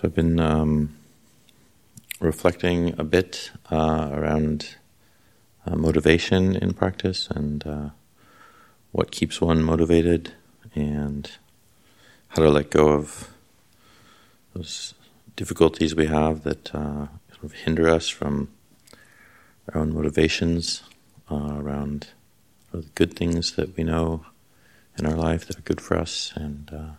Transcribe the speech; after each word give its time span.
So 0.00 0.08
I've 0.08 0.14
been 0.14 0.40
um, 0.40 0.96
reflecting 2.20 2.98
a 2.98 3.04
bit 3.04 3.50
uh, 3.70 4.08
around 4.14 4.76
uh, 5.66 5.76
motivation 5.76 6.56
in 6.56 6.72
practice 6.72 7.28
and 7.28 7.66
uh, 7.66 7.90
what 8.92 9.10
keeps 9.10 9.42
one 9.42 9.62
motivated 9.62 10.32
and 10.74 11.30
how 12.28 12.40
to 12.40 12.48
let 12.48 12.70
go 12.70 12.88
of 12.88 13.28
those 14.54 14.94
difficulties 15.36 15.94
we 15.94 16.06
have 16.06 16.44
that 16.44 16.74
uh, 16.74 17.08
sort 17.32 17.44
of 17.44 17.52
hinder 17.52 17.86
us 17.86 18.08
from 18.08 18.48
our 19.68 19.82
own 19.82 19.92
motivations 19.92 20.82
uh, 21.30 21.58
around 21.58 22.08
the 22.72 22.86
good 22.94 23.12
things 23.12 23.52
that 23.56 23.76
we 23.76 23.84
know 23.84 24.24
in 24.96 25.04
our 25.04 25.16
life 25.16 25.46
that 25.46 25.58
are 25.58 25.68
good 25.68 25.82
for 25.82 25.98
us 25.98 26.32
and 26.36 26.70
uh, 26.72 26.92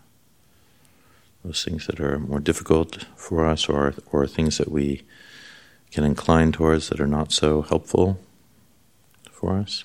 those 1.44 1.64
things 1.64 1.86
that 1.86 2.00
are 2.00 2.18
more 2.18 2.40
difficult 2.40 3.04
for 3.16 3.46
us 3.46 3.68
or, 3.68 3.94
or 4.10 4.26
things 4.26 4.58
that 4.58 4.70
we 4.70 5.02
can 5.90 6.04
incline 6.04 6.52
towards 6.52 6.88
that 6.88 7.00
are 7.00 7.06
not 7.06 7.32
so 7.32 7.62
helpful 7.62 8.18
for 9.30 9.56
us. 9.56 9.84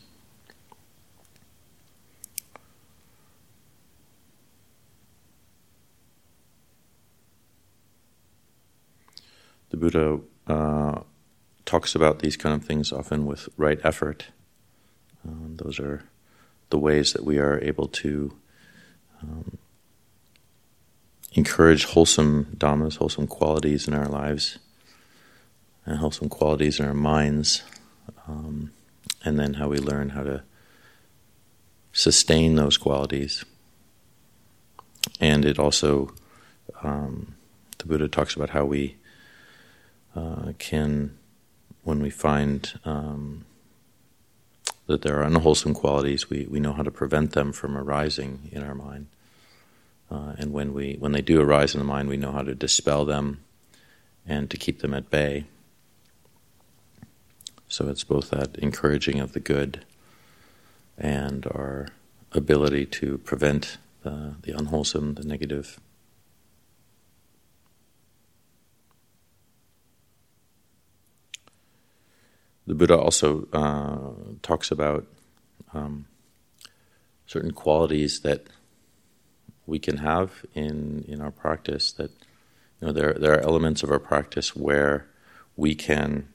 The 9.70 9.78
Buddha 9.78 10.20
uh, 10.48 11.02
talks 11.66 11.94
about 11.94 12.20
these 12.20 12.38
kind 12.38 12.56
of 12.56 12.66
things 12.66 12.94
often 12.94 13.26
with 13.26 13.50
right 13.58 13.80
effort. 13.84 14.28
Um, 15.28 15.58
those 15.58 15.80
are 15.80 16.04
the 16.70 16.80
ways 16.80 17.14
that 17.14 17.26
we 17.26 17.38
are 17.38 17.60
able 17.62 17.88
to 17.88 18.34
um, 19.22 19.58
encourage 21.38 21.86
wholesome 21.86 22.46
dhammas, 22.58 22.98
wholesome 22.98 23.28
qualities 23.28 23.88
in 23.88 23.94
our 23.94 24.08
lives, 24.08 24.58
and 25.86 26.00
wholesome 26.00 26.30
qualities 26.30 26.80
in 26.80 26.86
our 26.86 26.96
minds, 26.96 27.62
um, 28.28 28.72
and 29.24 29.40
then 29.40 29.54
how 29.54 29.70
we 29.70 29.78
learn 29.78 30.10
how 30.10 30.24
to 30.24 30.42
sustain 31.94 32.56
those 32.56 32.76
qualities. 32.76 33.46
And 35.20 35.46
it 35.46 35.60
also, 35.60 36.12
um, 36.82 37.36
the 37.78 37.86
Buddha 37.86 38.08
talks 38.08 38.36
about 38.36 38.50
how 38.50 38.66
we 38.66 38.98
uh, 40.16 40.54
can, 40.58 41.18
when 41.84 42.02
we 42.02 42.10
find 42.10 42.80
um, 42.84 43.46
that 44.88 45.04
there 45.04 45.20
are 45.20 45.24
unwholesome 45.24 45.76
qualities, 45.76 46.32
we, 46.32 46.48
we 46.50 46.60
know 46.60 46.74
how 46.74 46.84
to 46.84 46.92
prevent 46.92 47.34
them 47.34 47.54
from 47.54 47.78
arising 47.78 48.50
in 48.52 48.64
our 48.64 48.74
mind. 48.76 49.08
Uh, 50.10 50.34
and 50.38 50.54
when 50.54 50.74
we 50.74 50.96
when 51.00 51.12
they 51.12 51.22
do 51.22 51.42
arise 51.42 51.74
in 51.74 51.80
the 51.80 51.86
mind, 51.86 52.08
we 52.08 52.18
know 52.18 52.32
how 52.32 52.42
to 52.42 52.56
dispel 52.56 53.06
them 53.06 53.44
and 54.26 54.50
to 54.50 54.58
keep 54.58 54.80
them 54.80 54.94
at 54.94 55.10
bay. 55.10 55.46
So 57.68 57.90
it's 57.90 58.04
both 58.04 58.30
that 58.30 58.58
encouraging 58.58 59.20
of 59.20 59.34
the 59.34 59.42
good 59.42 59.86
and 60.98 61.46
our 61.48 61.88
ability 62.32 62.86
to 62.86 63.18
prevent 63.20 63.78
the, 64.04 64.36
the 64.42 64.58
unwholesome, 64.58 65.16
the 65.16 65.24
negative. 65.24 65.80
The 72.66 72.76
Buddha 72.76 72.98
also 72.98 73.48
uh, 73.54 74.36
talks 74.42 74.72
about 74.72 75.06
um, 75.74 76.06
certain 77.26 77.52
qualities 77.52 78.22
that 78.22 78.48
we 79.68 79.78
can 79.78 79.98
have 79.98 80.46
in, 80.56 81.06
in 81.08 81.22
our 81.22 81.30
practice 81.30 81.92
that 81.92 82.10
you 82.82 82.88
know 82.88 82.94
there 82.94 83.14
there 83.14 83.34
are 83.34 83.42
elements 83.42 83.84
of 83.84 83.92
our 83.92 84.00
practice 84.00 84.56
where 84.56 85.06
we 85.56 85.76
can 85.76 86.28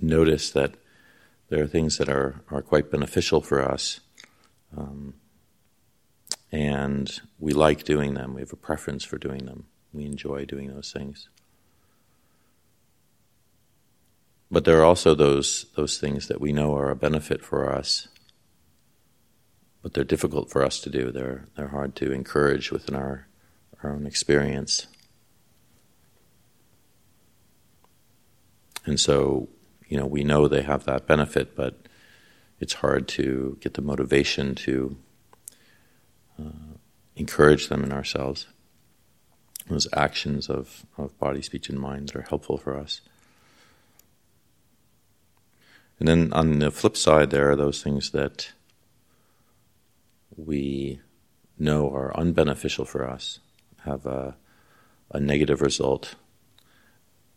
notice 0.00 0.50
that 0.50 0.74
there 1.48 1.62
are 1.62 1.68
things 1.68 1.98
that 1.98 2.08
are, 2.08 2.42
are 2.50 2.62
quite 2.62 2.90
beneficial 2.90 3.40
for 3.40 3.62
us 3.62 4.00
um, 4.76 5.14
and 6.52 7.20
we 7.38 7.52
like 7.52 7.84
doing 7.84 8.14
them. 8.14 8.34
We 8.34 8.42
have 8.42 8.52
a 8.52 8.56
preference 8.56 9.04
for 9.04 9.16
doing 9.16 9.46
them. 9.46 9.64
We 9.92 10.04
enjoy 10.04 10.44
doing 10.44 10.68
those 10.68 10.92
things. 10.92 11.28
But 14.50 14.66
there 14.66 14.78
are 14.78 14.84
also 14.84 15.14
those 15.14 15.66
those 15.76 15.98
things 15.98 16.28
that 16.28 16.40
we 16.40 16.52
know 16.52 16.76
are 16.76 16.90
a 16.90 16.96
benefit 16.96 17.42
for 17.42 17.72
us 17.72 18.08
but 19.82 19.94
they're 19.94 20.04
difficult 20.04 20.50
for 20.50 20.62
us 20.62 20.80
to 20.80 20.90
do. 20.90 21.10
They're 21.10 21.46
they're 21.56 21.68
hard 21.68 21.94
to 21.96 22.12
encourage 22.12 22.70
within 22.70 22.94
our 22.94 23.26
our 23.82 23.90
own 23.90 24.06
experience. 24.06 24.86
And 28.84 28.98
so, 28.98 29.48
you 29.88 29.96
know, 29.96 30.06
we 30.06 30.24
know 30.24 30.48
they 30.48 30.62
have 30.62 30.84
that 30.84 31.06
benefit, 31.06 31.54
but 31.54 31.86
it's 32.58 32.74
hard 32.74 33.08
to 33.08 33.58
get 33.60 33.74
the 33.74 33.82
motivation 33.82 34.54
to 34.56 34.96
uh, 36.38 36.76
encourage 37.16 37.68
them 37.68 37.84
in 37.84 37.92
ourselves. 37.92 38.46
Those 39.68 39.86
actions 39.92 40.50
of, 40.50 40.84
of 40.98 41.16
body, 41.18 41.42
speech, 41.42 41.68
and 41.68 41.78
mind 41.78 42.08
that 42.08 42.16
are 42.16 42.26
helpful 42.28 42.58
for 42.58 42.76
us. 42.76 43.00
And 46.00 46.08
then 46.08 46.32
on 46.32 46.58
the 46.58 46.72
flip 46.72 46.96
side, 46.96 47.30
there 47.30 47.48
are 47.50 47.56
those 47.56 47.80
things 47.82 48.10
that 48.10 48.50
we 50.36 51.00
know 51.58 51.90
are 51.92 52.12
unbeneficial 52.14 52.86
for 52.86 53.08
us, 53.08 53.40
have 53.84 54.06
a, 54.06 54.36
a 55.10 55.20
negative 55.20 55.60
result. 55.60 56.14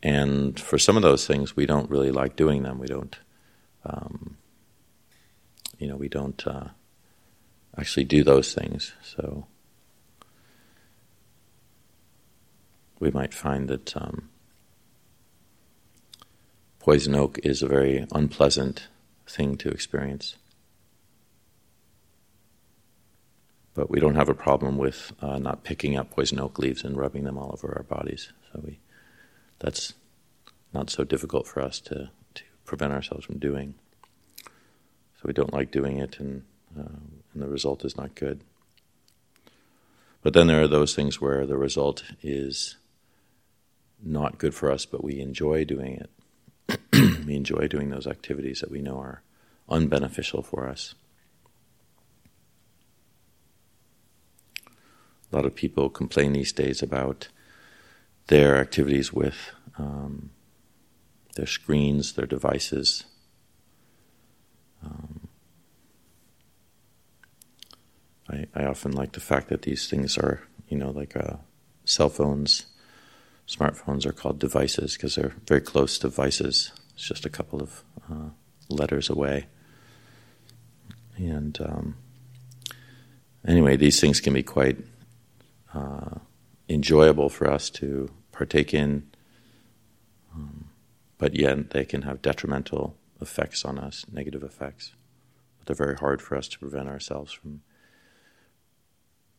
And 0.01 0.59
for 0.59 0.78
some 0.78 0.95
of 0.95 1.03
those 1.03 1.25
things, 1.25 1.55
we 1.55 1.66
don't 1.66 1.89
really 1.89 2.11
like 2.11 2.35
doing 2.35 2.63
them. 2.63 2.79
We 2.79 2.88
don't, 2.88 3.17
um, 3.85 4.38
you 5.79 5.88
know, 5.88 5.95
we 5.95 6.09
don't 6.09 6.45
uh, 6.45 6.69
actually 7.78 8.05
do 8.05 8.23
those 8.23 8.53
things. 8.53 8.94
So 9.03 9.47
we 13.00 13.11
might 13.11 13.34
find 13.34 13.67
that 13.67 13.95
um, 13.97 14.29
poison 16.79 17.16
oak 17.16 17.39
is 17.44 17.61
a 17.61 17.67
very 17.67 18.05
unpleasant 18.11 18.88
thing 19.28 19.57
to 19.57 19.69
experience. 19.69 20.35
But 23.75 23.91
we 23.91 23.99
don't 23.99 24.15
have 24.15 24.29
a 24.29 24.33
problem 24.33 24.77
with 24.77 25.11
uh, 25.21 25.37
not 25.37 25.63
picking 25.63 25.97
up 25.97 26.09
poison 26.09 26.39
oak 26.39 26.57
leaves 26.57 26.83
and 26.83 26.97
rubbing 26.97 27.25
them 27.25 27.37
all 27.37 27.51
over 27.51 27.73
our 27.75 27.83
bodies. 27.83 28.31
So 28.51 28.61
we, 28.65 28.79
that's 29.59 29.93
not 30.73 30.89
so 30.89 31.03
difficult 31.03 31.45
for 31.45 31.61
us 31.61 31.79
to, 31.81 32.09
to 32.35 32.43
prevent 32.63 32.93
ourselves 32.93 33.25
from 33.25 33.37
doing. 33.37 33.75
So 34.45 35.23
we 35.25 35.33
don't 35.33 35.53
like 35.53 35.71
doing 35.71 35.99
it, 35.99 36.19
and, 36.19 36.43
uh, 36.77 36.99
and 37.33 37.41
the 37.41 37.47
result 37.47 37.85
is 37.85 37.97
not 37.97 38.15
good. 38.15 38.41
But 40.21 40.33
then 40.33 40.47
there 40.47 40.61
are 40.61 40.67
those 40.67 40.95
things 40.95 41.21
where 41.21 41.45
the 41.45 41.57
result 41.57 42.03
is 42.23 42.77
not 44.01 44.37
good 44.37 44.55
for 44.55 44.71
us, 44.71 44.85
but 44.85 45.03
we 45.03 45.19
enjoy 45.19 45.65
doing 45.65 46.01
it. 46.01 46.79
we 47.25 47.35
enjoy 47.35 47.67
doing 47.67 47.89
those 47.89 48.07
activities 48.07 48.61
that 48.61 48.71
we 48.71 48.81
know 48.81 48.97
are 48.99 49.21
unbeneficial 49.69 50.43
for 50.43 50.67
us. 50.67 50.95
A 55.35 55.40
lot 55.40 55.46
of 55.46 55.53
people 55.53 55.90
complain 55.90 56.31
these 56.31 56.53
days 56.53 56.81
about 56.81 57.28
their 58.28 58.56
activities 58.56 59.12
with 59.12 59.35
um, 59.78 60.29
their 61.35 61.46
screens, 61.46 62.13
their 62.13 62.25
devices. 62.25 63.03
Um, 64.81 65.28
I, 68.29 68.46
I, 68.56 68.63
often 68.63 68.94
like 68.94 69.12
the 69.12 69.19
fact 69.19 69.50
that 69.50 69.63
these 69.63 69.90
things 69.90 70.18
are, 70.18 70.44
you 70.69 70.78
know, 70.78 70.91
like 70.91 71.17
uh, 71.17 71.35
cell 71.84 72.08
phones, 72.08 72.67
smartphones 73.46 74.05
are 74.05 74.14
called 74.14 74.40
devices 74.40 74.93
because 74.93 75.16
they're 75.16 75.35
very 75.47 75.59
close 75.59 75.97
to 75.99 76.08
vices. 76.08 76.72
It's 76.93 77.09
just 77.09 77.26
a 77.26 77.29
couple 77.29 77.61
of 77.61 77.84
uh, 78.09 78.29
letters 78.70 79.09
away. 79.09 79.47
And 81.17 81.59
um, 81.59 81.97
anyway, 83.46 83.76
these 83.76 83.99
things 83.99 84.22
can 84.22 84.31
be 84.31 84.41
quite 84.41 84.78
uh, 85.75 86.19
enjoyable 86.69 87.29
for 87.29 87.49
us 87.49 87.69
to 87.69 88.09
partake 88.31 88.73
in, 88.73 89.07
um, 90.33 90.69
but 91.17 91.35
yet 91.35 91.72
they 91.72 91.85
can 91.85 92.03
have 92.03 92.22
detrimental 92.22 92.95
effects 93.22 93.66
on 93.66 93.77
us, 93.77 94.05
negative 94.11 94.43
effects. 94.43 94.93
But 95.57 95.67
they're 95.67 95.85
very 95.85 95.97
hard 95.97 96.22
for 96.22 96.37
us 96.37 96.47
to 96.49 96.59
prevent 96.59 96.87
ourselves 96.87 97.31
from 97.31 97.61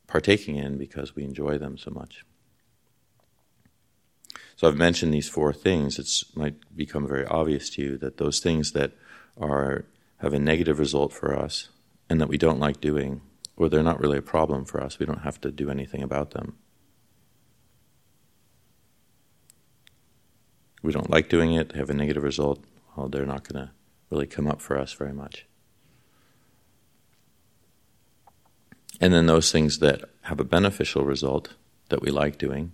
partaking 0.06 0.56
in 0.56 0.78
because 0.78 1.16
we 1.16 1.24
enjoy 1.24 1.58
them 1.58 1.76
so 1.76 1.90
much. 1.90 2.24
So 4.56 4.68
I've 4.68 4.76
mentioned 4.76 5.12
these 5.12 5.28
four 5.28 5.52
things. 5.52 5.98
It 5.98 6.08
might 6.36 6.54
become 6.74 7.06
very 7.06 7.26
obvious 7.26 7.68
to 7.70 7.82
you 7.82 7.98
that 7.98 8.16
those 8.16 8.40
things 8.40 8.72
that 8.72 8.92
are 9.38 9.84
have 10.18 10.32
a 10.32 10.38
negative 10.38 10.78
result 10.78 11.12
for 11.12 11.38
us 11.38 11.68
and 12.08 12.20
that 12.20 12.28
we 12.28 12.38
don't 12.38 12.58
like 12.58 12.80
doing 12.80 13.20
or 13.56 13.68
they're 13.68 13.82
not 13.82 14.00
really 14.00 14.18
a 14.18 14.22
problem 14.22 14.64
for 14.64 14.82
us. 14.82 14.98
We 14.98 15.06
don't 15.06 15.22
have 15.22 15.40
to 15.42 15.50
do 15.50 15.70
anything 15.70 16.02
about 16.02 16.32
them. 16.32 16.56
we 20.86 20.92
don't 20.92 21.10
like 21.10 21.28
doing 21.28 21.52
it, 21.52 21.72
have 21.72 21.90
a 21.90 21.94
negative 21.94 22.22
result, 22.22 22.64
well, 22.96 23.08
they're 23.08 23.26
not 23.26 23.46
going 23.46 23.66
to 23.66 23.72
really 24.08 24.26
come 24.26 24.46
up 24.46 24.60
for 24.60 24.78
us 24.78 24.92
very 24.92 25.12
much. 25.12 25.44
And 29.00 29.12
then 29.12 29.26
those 29.26 29.50
things 29.50 29.80
that 29.80 30.04
have 30.22 30.38
a 30.38 30.44
beneficial 30.44 31.04
result 31.04 31.54
that 31.88 32.00
we 32.00 32.10
like 32.10 32.38
doing, 32.38 32.72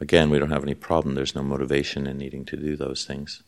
again, 0.00 0.28
we 0.28 0.40
don't 0.40 0.50
have 0.50 0.64
any 0.64 0.74
problem. 0.74 1.14
There's 1.14 1.36
no 1.36 1.42
motivation 1.42 2.06
in 2.06 2.18
needing 2.18 2.44
to 2.46 2.56
do 2.56 2.76
those 2.76 3.04
things. 3.04 3.42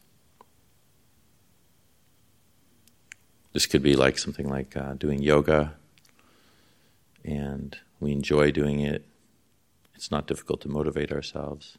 This 3.52 3.66
could 3.66 3.82
be 3.82 3.96
like 3.96 4.16
something 4.16 4.48
like 4.48 4.76
uh, 4.76 4.94
doing 4.94 5.22
yoga, 5.22 5.74
and 7.26 7.76
we 8.00 8.12
enjoy 8.12 8.50
doing 8.50 8.80
it. 8.80 9.04
It's 9.94 10.10
not 10.10 10.26
difficult 10.26 10.60
to 10.62 10.68
motivate 10.68 11.12
ourselves. 11.12 11.76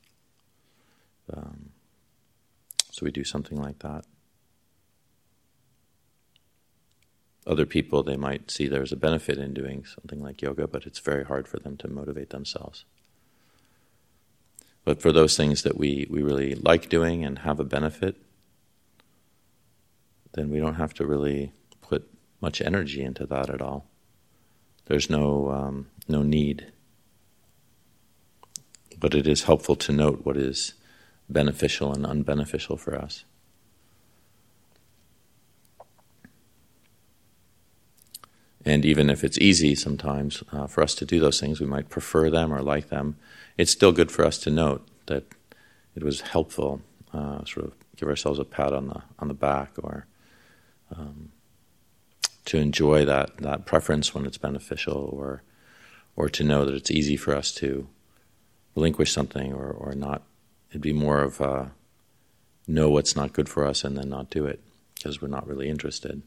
Um, 1.31 1.69
so 2.91 3.05
we 3.05 3.11
do 3.11 3.23
something 3.23 3.59
like 3.59 3.79
that. 3.79 4.05
other 7.47 7.65
people, 7.65 8.03
they 8.03 8.17
might 8.17 8.51
see 8.51 8.67
there's 8.67 8.91
a 8.91 8.97
benefit 8.97 9.37
in 9.37 9.53
doing 9.53 9.85
something 9.85 10.21
like 10.21 10.41
yoga, 10.41 10.67
but 10.67 10.85
it's 10.85 10.99
very 10.99 11.23
hard 11.23 11.47
for 11.47 11.57
them 11.57 11.77
to 11.77 11.87
motivate 11.87 12.29
themselves. 12.29 12.83
But 14.83 15.01
for 15.01 15.11
those 15.11 15.37
things 15.37 15.63
that 15.63 15.77
we, 15.77 16.07
we 16.09 16.21
really 16.21 16.55
like 16.55 16.89
doing 16.89 17.23
and 17.23 17.39
have 17.39 17.59
a 17.59 17.63
benefit, 17.63 18.17
then 20.33 20.49
we 20.49 20.59
don't 20.59 20.75
have 20.75 20.93
to 20.95 21.05
really 21.05 21.53
put 21.81 22.09
much 22.41 22.61
energy 22.61 23.01
into 23.01 23.25
that 23.25 23.49
at 23.49 23.61
all. 23.61 23.87
There's 24.87 25.09
no, 25.09 25.51
um, 25.51 25.87
no 26.07 26.23
need. 26.23 26.71
But 28.99 29.13
it 29.13 29.27
is 29.27 29.43
helpful 29.43 29.75
to 29.75 29.91
note 29.91 30.25
what 30.25 30.37
is 30.37 30.73
beneficial 31.29 31.93
and 31.93 32.05
unbeneficial 32.05 32.79
for 32.79 32.95
us. 32.95 33.25
And 38.65 38.83
even 38.83 39.09
if 39.09 39.23
it's 39.23 39.37
easy 39.37 39.75
sometimes 39.75 40.43
uh, 40.51 40.67
for 40.67 40.83
us 40.83 40.93
to 40.95 41.05
do 41.05 41.21
those 41.21 41.39
things, 41.39 41.61
we 41.61 41.65
might 41.65 41.87
prefer 41.87 42.29
them 42.29 42.53
or 42.53 42.61
like 42.61 42.89
them. 42.89 43.15
It's 43.57 43.71
still 43.71 43.93
good 43.93 44.11
for 44.11 44.25
us 44.25 44.37
to 44.39 44.49
note 44.49 44.85
that 45.05 45.23
it 45.95 46.03
was 46.03 46.21
helpful. 46.21 46.81
Uh, 47.13 47.45
sort 47.45 47.67
of 47.67 47.73
give 47.95 48.09
ourselves 48.09 48.39
a 48.39 48.43
pat 48.43 48.73
on 48.73 48.89
the 48.89 49.01
on 49.19 49.29
the 49.29 49.33
back, 49.33 49.71
or 49.81 50.05
um, 50.93 51.31
to 52.47 52.57
enjoy 52.57 53.05
that 53.05 53.37
that 53.37 53.65
preference 53.65 54.13
when 54.13 54.25
it's 54.25 54.37
beneficial, 54.37 55.09
or 55.13 55.43
or 56.15 56.29
to 56.29 56.43
know 56.43 56.65
that 56.65 56.75
it's 56.75 56.91
easy 56.91 57.15
for 57.15 57.35
us 57.35 57.51
to 57.53 57.87
relinquish 58.75 59.11
something 59.11 59.53
or 59.53 59.69
or 59.69 59.93
not. 59.93 60.23
It'd 60.69 60.81
be 60.81 60.93
more 60.93 61.21
of 61.21 61.39
uh, 61.41 61.65
know 62.67 62.89
what's 62.89 63.15
not 63.15 63.33
good 63.33 63.47
for 63.47 63.65
us 63.65 63.83
and 63.83 63.97
then 63.97 64.09
not 64.09 64.29
do 64.29 64.45
it 64.45 64.61
because 64.95 65.21
we're 65.21 65.27
not 65.27 65.47
really 65.47 65.69
interested. 65.69 66.21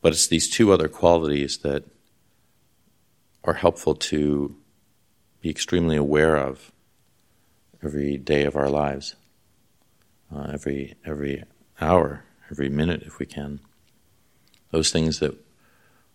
But 0.00 0.12
it's 0.12 0.26
these 0.26 0.48
two 0.48 0.72
other 0.72 0.88
qualities 0.88 1.58
that 1.58 1.84
are 3.44 3.54
helpful 3.54 3.94
to 3.94 4.56
be 5.40 5.50
extremely 5.50 5.96
aware 5.96 6.36
of 6.36 6.72
every 7.82 8.16
day 8.16 8.44
of 8.44 8.56
our 8.56 8.68
lives, 8.68 9.14
uh, 10.34 10.50
every 10.52 10.94
every 11.04 11.44
hour, 11.80 12.24
every 12.50 12.68
minute, 12.68 13.02
if 13.02 13.18
we 13.18 13.26
can. 13.26 13.60
Those 14.70 14.90
things 14.90 15.18
that 15.20 15.34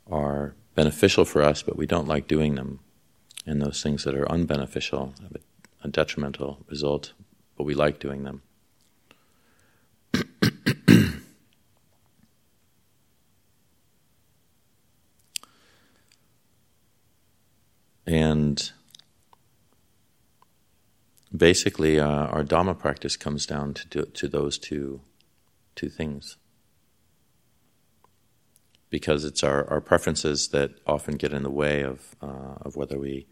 are 0.10 0.54
beneficial 0.76 1.26
for 1.26 1.42
us, 1.42 1.62
but 1.62 1.76
we 1.78 1.86
don't 1.86 2.08
like 2.08 2.28
doing 2.28 2.56
them, 2.56 2.80
and 3.46 3.62
those 3.62 3.82
things 3.82 4.04
that 4.04 4.16
are 4.16 4.26
unbeneficial, 4.26 5.20
have 5.22 5.38
a 5.84 5.88
detrimental 5.88 6.60
result, 6.68 7.14
but 7.58 7.64
we 7.64 7.74
like 7.74 8.00
doing 8.00 8.24
them. 8.24 8.42
And 18.06 18.72
basically, 21.36 22.00
uh, 22.00 22.08
our 22.08 22.44
Dhamma 22.44 22.78
practice 22.78 23.18
comes 23.18 23.46
down 23.46 23.74
to, 23.74 23.88
do, 23.88 24.06
to 24.06 24.28
those 24.28 24.58
two, 24.58 25.02
two 25.76 25.90
things. 25.90 26.38
Because 28.96 29.26
it's 29.26 29.44
our, 29.44 29.70
our 29.70 29.82
preferences 29.82 30.48
that 30.56 30.72
often 30.88 31.18
get 31.18 31.34
in 31.34 31.44
the 31.44 31.52
way 31.52 31.82
of, 31.82 32.16
uh, 32.22 32.56
of 32.62 32.78
whether 32.78 32.98
we 32.98 33.28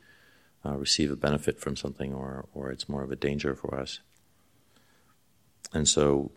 uh, 0.65 0.75
receive 0.75 1.09
a 1.09 1.15
benefit 1.15 1.57
from 1.57 1.77
something 1.77 2.13
or, 2.13 2.49
or 2.53 2.69
it's 2.69 2.89
more 2.89 3.01
of 3.01 3.13
a 3.13 3.15
danger 3.15 3.55
for 3.55 3.79
us. 3.79 4.01
And 5.73 5.87
so, 5.87 6.31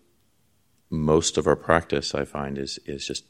most 0.91 1.37
of 1.39 1.49
our 1.49 1.57
practice, 1.57 2.15
I 2.15 2.25
find, 2.25 2.57
is, 2.57 2.79
is 2.87 3.05
just 3.05 3.25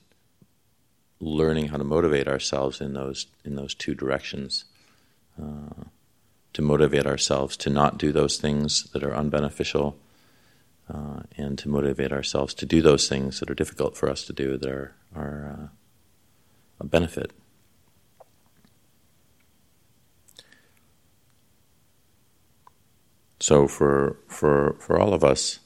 learning 1.19 1.69
how 1.69 1.79
to 1.79 1.85
motivate 1.85 2.29
ourselves 2.29 2.83
in 2.83 2.93
those, 2.93 3.29
in 3.43 3.55
those 3.55 3.75
two 3.75 3.95
directions 3.95 4.67
uh, 5.43 5.85
to 6.53 6.61
motivate 6.61 7.07
ourselves 7.07 7.57
to 7.57 7.71
not 7.71 7.97
do 7.97 8.13
those 8.13 8.37
things 8.37 8.85
that 8.93 9.03
are 9.03 9.13
unbeneficial 9.13 9.95
uh, 10.93 11.21
and 11.39 11.59
to 11.59 11.71
motivate 11.71 12.13
ourselves 12.13 12.53
to 12.53 12.67
do 12.67 12.83
those 12.83 13.09
things 13.09 13.41
that 13.41 13.51
are 13.51 13.55
difficult 13.55 13.97
for 13.97 14.11
us 14.11 14.25
to 14.25 14.35
do 14.35 14.59
that 14.59 14.71
are, 14.71 14.95
are 15.15 15.59
uh, 15.59 15.67
a 16.81 16.85
benefit. 16.85 17.33
So 23.41 23.69
for 23.69 24.19
for 24.29 24.77
for 24.81 24.99
all 24.99 25.15
of 25.15 25.23
us, 25.23 25.61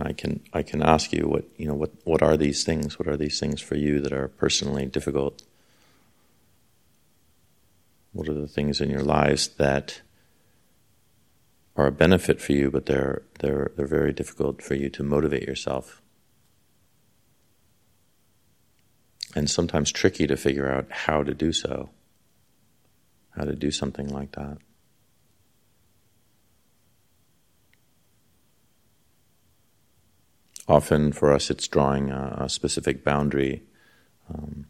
I 0.00 0.12
can 0.12 0.40
I 0.52 0.62
can 0.62 0.82
ask 0.82 1.12
you 1.12 1.28
what 1.28 1.44
you 1.56 1.66
know 1.66 1.74
what 1.74 1.90
what 2.04 2.22
are 2.22 2.36
these 2.36 2.64
things? 2.64 2.98
What 2.98 3.08
are 3.08 3.16
these 3.16 3.38
things 3.38 3.60
for 3.60 3.76
you 3.76 4.00
that 4.00 4.12
are 4.12 4.28
personally 4.28 4.86
difficult? 4.86 5.42
What 8.12 8.28
are 8.28 8.34
the 8.34 8.48
things 8.48 8.80
in 8.80 8.90
your 8.90 9.02
lives 9.02 9.48
that 9.58 10.00
are 11.76 11.86
a 11.86 11.92
benefit 11.92 12.40
for 12.40 12.52
you, 12.52 12.70
but 12.70 12.86
they're, 12.86 13.22
they're, 13.38 13.70
they're 13.76 13.86
very 13.86 14.12
difficult 14.12 14.62
for 14.62 14.74
you 14.74 14.90
to 14.90 15.02
motivate 15.02 15.44
yourself? 15.44 16.02
And 19.34 19.48
sometimes 19.48 19.92
tricky 19.92 20.26
to 20.26 20.36
figure 20.36 20.70
out 20.70 20.90
how 20.90 21.22
to 21.22 21.34
do 21.34 21.52
so, 21.52 21.90
how 23.36 23.44
to 23.44 23.54
do 23.54 23.70
something 23.70 24.08
like 24.08 24.32
that. 24.32 24.58
Often 30.66 31.12
for 31.12 31.32
us, 31.32 31.50
it's 31.50 31.68
drawing 31.68 32.10
a, 32.10 32.38
a 32.40 32.48
specific 32.48 33.04
boundary. 33.04 33.62
Um, 34.32 34.66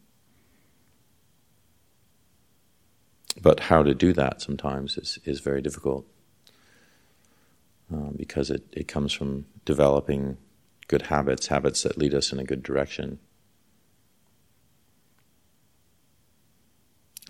But 3.41 3.61
how 3.61 3.81
to 3.83 3.95
do 3.95 4.13
that 4.13 4.41
sometimes 4.41 4.97
is, 4.97 5.19
is 5.25 5.39
very 5.39 5.61
difficult 5.61 6.05
uh, 7.93 8.09
because 8.15 8.51
it, 8.51 8.63
it 8.71 8.87
comes 8.87 9.13
from 9.13 9.45
developing 9.65 10.37
good 10.87 11.03
habits, 11.03 11.47
habits 11.47 11.83
that 11.83 11.97
lead 11.97 12.13
us 12.13 12.31
in 12.31 12.39
a 12.39 12.43
good 12.43 12.61
direction. 12.61 13.19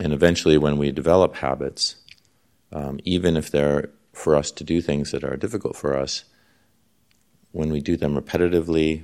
And 0.02 0.14
eventually, 0.14 0.58
when 0.58 0.78
we 0.78 0.92
develop 0.92 1.36
habits, 1.36 1.96
um, 2.72 3.00
even 3.06 3.38
if 3.38 3.52
they're 3.52 3.90
for 4.14 4.36
us 4.36 4.50
to 4.52 4.64
do 4.64 4.82
things 4.82 5.12
that 5.12 5.24
are 5.24 5.38
difficult 5.38 5.76
for 5.76 5.96
us, 5.96 6.26
when 7.52 7.72
we 7.72 7.82
do 7.82 7.96
them 7.96 8.16
repetitively, 8.16 9.04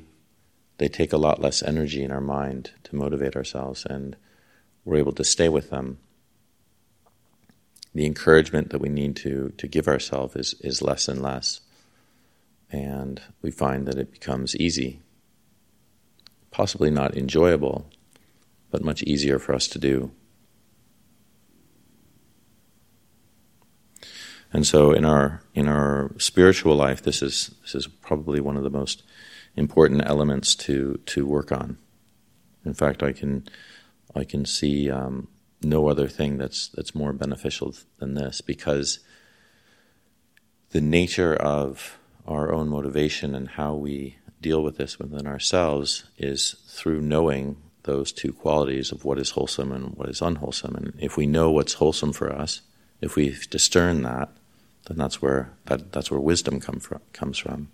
they 0.80 0.88
take 0.88 1.14
a 1.14 1.18
lot 1.18 1.42
less 1.42 1.62
energy 1.62 2.04
in 2.04 2.12
our 2.12 2.22
mind 2.22 2.72
to 2.86 2.96
motivate 2.96 3.36
ourselves, 3.36 3.86
and 3.86 4.16
we're 4.84 4.98
able 4.98 5.12
to 5.14 5.24
stay 5.24 5.50
with 5.50 5.70
them 5.70 6.00
the 7.98 8.06
encouragement 8.06 8.70
that 8.70 8.80
we 8.80 8.90
need 8.90 9.16
to, 9.16 9.52
to 9.58 9.68
give 9.68 9.88
ourselves 9.88 10.36
is, 10.36 10.54
is 10.62 10.84
less 10.84 11.08
and 11.08 11.22
less. 11.22 11.62
And 12.72 13.20
we 13.42 13.50
find 13.50 13.88
that 13.88 13.98
it 13.98 14.12
becomes 14.12 14.56
easy, 14.56 15.02
possibly 16.52 16.92
not 16.92 17.18
enjoyable, 17.18 17.90
but 18.70 18.84
much 18.84 19.02
easier 19.04 19.40
for 19.40 19.56
us 19.56 19.68
to 19.70 19.80
do. 19.80 20.12
And 24.58 24.66
so 24.66 24.92
in 24.92 25.06
our 25.06 25.44
in 25.54 25.68
our 25.68 26.10
spiritual 26.18 26.76
life, 26.76 27.04
this 27.04 27.22
is 27.22 27.54
this 27.62 27.76
is 27.76 27.86
probably 27.86 28.40
one 28.40 28.58
of 28.58 28.64
the 28.64 28.72
most 28.72 29.04
important 29.56 30.02
elements 30.04 30.56
to 30.56 31.00
to 31.06 31.28
work 31.28 31.52
on. 31.52 31.78
In 32.66 32.74
fact, 32.74 33.04
I 33.04 33.12
can 33.12 33.48
I 34.16 34.24
can 34.24 34.46
see 34.46 34.90
um, 34.90 35.28
no 35.62 35.90
other 35.90 36.08
thing 36.08 36.40
that's 36.40 36.70
that's 36.70 36.96
more 36.96 37.14
beneficial 37.14 37.76
than 38.00 38.16
this 38.16 38.42
because 38.42 38.98
the 40.72 40.82
nature 40.82 41.36
of 41.36 42.00
our 42.26 42.52
own 42.52 42.68
motivation 42.68 43.36
and 43.36 43.50
how 43.50 43.76
we 43.76 44.18
deal 44.42 44.64
with 44.64 44.78
this 44.78 44.98
within 44.98 45.28
ourselves 45.28 46.06
is 46.18 46.56
through 46.68 47.02
knowing 47.02 47.58
those 47.84 48.12
two 48.12 48.34
qualities 48.34 48.92
of 48.92 49.06
what 49.06 49.20
is 49.20 49.30
wholesome 49.30 49.72
and 49.72 49.94
what 49.94 50.10
is 50.10 50.20
unwholesome. 50.20 50.76
And 50.76 50.94
if 51.00 51.16
we 51.16 51.28
know 51.28 51.52
what's 51.52 51.74
wholesome 51.74 52.12
for 52.12 52.34
us, 52.34 52.62
if 53.02 53.16
we 53.16 53.38
discern 53.52 54.02
that, 54.02 54.32
then 54.88 54.98
that's 54.98 55.22
where 55.22 55.52
that, 55.66 55.92
that's 55.92 56.10
where 56.10 56.20
wisdom 56.20 56.60
come 56.60 56.80
from, 56.80 57.02
comes 57.12 57.38
from. 57.38 57.70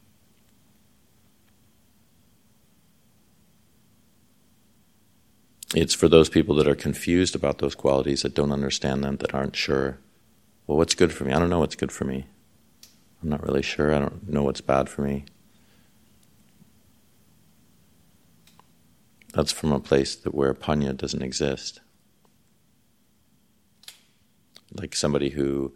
It's 5.76 5.94
for 5.94 6.08
those 6.08 6.30
people 6.30 6.56
that 6.56 6.68
are 6.68 6.76
confused 6.76 7.36
about 7.36 7.60
those 7.60 7.76
qualities, 7.76 8.22
that 8.22 8.36
don't 8.36 8.52
understand 8.52 9.04
them, 9.04 9.18
that 9.18 9.34
aren't 9.34 9.56
sure. 9.56 10.00
Well, 10.68 10.78
what's 10.78 10.96
good 10.96 11.12
for 11.12 11.24
me? 11.24 11.34
I 11.34 11.40
don't 11.40 11.50
know 11.50 11.60
what's 11.60 11.76
good 11.76 11.92
for 11.92 12.06
me. 12.06 12.26
I'm 13.22 13.30
not 13.30 13.44
really 13.44 13.62
sure. 13.62 13.94
I 13.94 14.00
don't 14.00 14.28
know 14.28 14.44
what's 14.44 14.62
bad 14.62 14.90
for 14.90 15.02
me. 15.02 15.26
That's 19.34 19.52
from 19.52 19.72
a 19.72 19.80
place 19.80 20.16
that 20.16 20.36
where 20.36 20.54
panya 20.54 20.96
doesn't 20.96 21.24
exist. 21.24 21.80
Like 24.72 24.96
somebody 24.96 25.30
who 25.30 25.74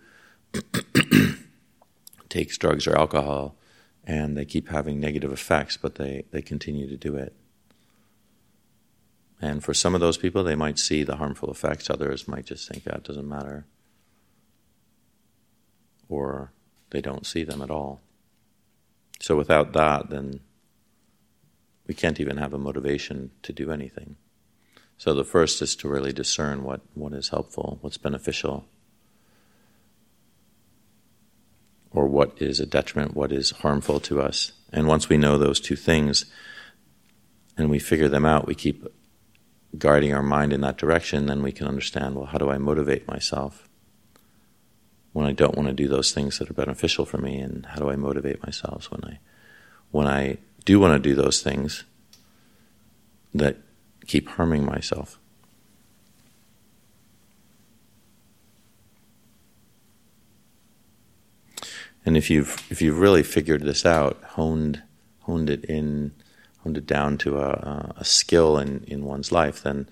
takes 2.30 2.58
drugs 2.58 2.88
or 2.88 2.98
alcohol 2.98 3.56
and 4.06 4.38
they 4.38 4.46
keep 4.46 4.70
having 4.70 5.00
negative 5.00 5.34
effects, 5.34 5.75
but 5.75 5.96
they, 5.96 6.24
they 6.32 6.42
continue 6.42 6.88
to 6.88 6.96
do 6.96 7.16
it. 7.16 7.36
And 9.42 9.63
for 9.63 9.74
some 9.74 9.94
of 9.94 10.01
those 10.01 10.18
people, 10.18 10.44
they 10.44 10.56
might 10.56 10.80
see 10.80 11.04
the 11.04 11.18
harmful 11.18 11.51
effects. 11.51 11.89
Others 11.89 12.27
might 12.27 12.46
just 12.46 12.68
think 12.68 12.86
that 12.86 12.96
ah, 12.96 13.00
doesn't 13.04 13.27
matter. 13.27 13.66
Or 16.10 16.54
they 16.89 17.01
don't 17.01 17.25
see 17.25 17.44
them 17.44 17.62
at 17.62 17.70
all. 17.70 18.01
So 19.20 19.36
without 19.36 19.74
that, 19.74 20.10
then 20.10 20.39
we 21.86 21.94
can't 21.94 22.20
even 22.20 22.38
have 22.38 22.54
a 22.54 22.58
motivation 22.58 23.32
to 23.44 23.54
do 23.54 23.72
anything. 23.72 24.16
So 24.98 25.13
the 25.13 25.24
first 25.24 25.62
is 25.62 25.75
to 25.77 25.89
really 25.89 26.13
discern 26.13 26.63
what, 26.63 26.82
what 26.94 27.13
is 27.13 27.30
helpful, 27.30 27.77
what's 27.82 27.98
beneficial, 27.98 28.66
or 31.98 32.06
what 32.06 32.39
is 32.39 32.60
a 32.60 32.66
detriment, 32.68 33.16
what 33.16 33.32
is 33.32 33.50
harmful 33.50 34.00
to 34.00 34.22
us. 34.22 34.51
And 34.72 34.88
once 34.88 35.10
we 35.10 35.18
know 35.18 35.39
those 35.39 35.60
two 35.60 35.75
things 35.75 36.25
and 37.58 37.72
we 37.72 37.80
figure 37.80 38.08
them 38.08 38.24
out, 38.24 38.46
we 38.46 38.54
keep 38.54 38.86
guiding 39.80 40.13
our 40.13 40.22
mind 40.22 40.54
in 40.54 40.62
that 40.62 40.77
direction, 40.77 41.25
then 41.25 41.42
we 41.42 41.51
can 41.51 41.66
understand 41.66 42.16
well, 42.16 42.27
how 42.27 42.38
do 42.38 42.51
I 42.51 42.60
motivate 42.60 43.08
myself 43.08 43.68
when 45.12 45.25
I 45.25 45.32
don't 45.32 45.56
want 45.56 45.70
to 45.70 45.74
do 45.74 45.88
those 45.88 46.12
things 46.12 46.38
that 46.38 46.51
are 46.51 46.54
beneficial 46.54 47.04
for 47.04 47.18
me, 47.18 47.39
and 47.39 47.66
how 47.66 47.80
do 47.80 47.89
I 47.89 47.96
motivate 47.96 48.44
myself 48.44 48.92
when 48.92 49.04
I 49.04 49.20
when 49.89 50.06
I 50.06 50.38
do 50.66 50.80
want 50.80 50.94
to 50.94 51.10
do 51.10 51.16
those 51.16 51.42
things 51.42 51.84
that 53.34 53.58
keep 54.06 54.30
harming 54.30 54.66
myself. 54.66 55.18
And 62.08 62.16
if 62.16 62.30
you've 62.30 62.66
if 62.70 62.82
you've 62.82 63.00
really 63.00 63.22
figured 63.22 63.64
this 63.64 63.86
out, 63.86 64.24
honed 64.24 64.82
honed 65.24 65.50
it 65.50 65.66
in 65.66 66.14
honed 66.64 66.78
it 66.78 66.86
down 66.86 67.18
to 67.18 67.38
a, 67.38 67.94
a 67.98 68.06
skill 68.06 68.58
in, 68.58 68.86
in 68.86 69.04
one's 69.04 69.34
life, 69.34 69.62
then 69.62 69.90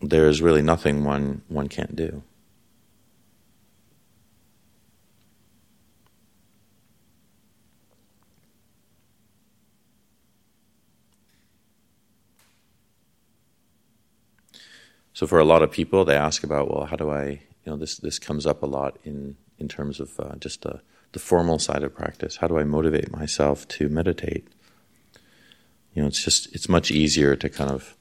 there 0.00 0.26
is 0.26 0.42
really 0.42 0.60
nothing 0.60 1.04
one 1.04 1.42
one 1.46 1.68
can't 1.68 1.94
do. 1.94 2.24
So 15.12 15.28
for 15.28 15.38
a 15.38 15.44
lot 15.44 15.62
of 15.62 15.70
people, 15.70 16.04
they 16.04 16.16
ask 16.16 16.42
about, 16.42 16.68
well, 16.74 16.86
how 16.86 16.96
do 16.96 17.08
I, 17.08 17.24
you 17.24 17.40
know, 17.66 17.76
this 17.76 17.98
this 17.98 18.18
comes 18.18 18.46
up 18.46 18.64
a 18.64 18.66
lot 18.66 18.98
in 19.04 19.36
in 19.62 19.68
terms 19.68 20.00
of 20.00 20.20
uh, 20.20 20.34
just 20.38 20.62
the 20.62 20.80
the 21.12 21.18
formal 21.18 21.58
side 21.58 21.82
of 21.82 21.94
practice. 21.94 22.36
How 22.36 22.48
do 22.48 22.58
I 22.58 22.64
motivate 22.64 23.12
myself 23.12 23.68
to 23.68 23.88
meditate? 23.88 24.48
You 25.94 26.02
know, 26.02 26.08
it's 26.08 26.24
just 26.24 26.54
it's 26.54 26.68
much 26.68 26.90
easier 26.90 27.36
to 27.36 27.48
kind 27.48 27.70
of 27.70 27.96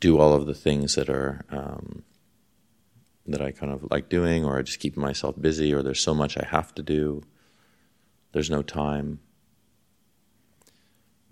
do 0.00 0.18
all 0.18 0.34
of 0.34 0.46
the 0.46 0.54
things 0.54 0.94
that 0.94 1.08
are 1.08 1.44
um, 1.50 2.04
that 3.26 3.42
I 3.42 3.50
kind 3.50 3.72
of 3.72 3.90
like 3.90 4.08
doing, 4.08 4.44
or 4.44 4.58
I 4.58 4.62
just 4.62 4.80
keep 4.80 4.96
myself 4.96 5.34
busy, 5.40 5.74
or 5.74 5.82
there's 5.82 6.00
so 6.00 6.14
much 6.14 6.36
I 6.36 6.46
have 6.46 6.74
to 6.76 6.82
do. 6.82 7.22
There's 8.32 8.50
no 8.50 8.62
time. 8.62 9.20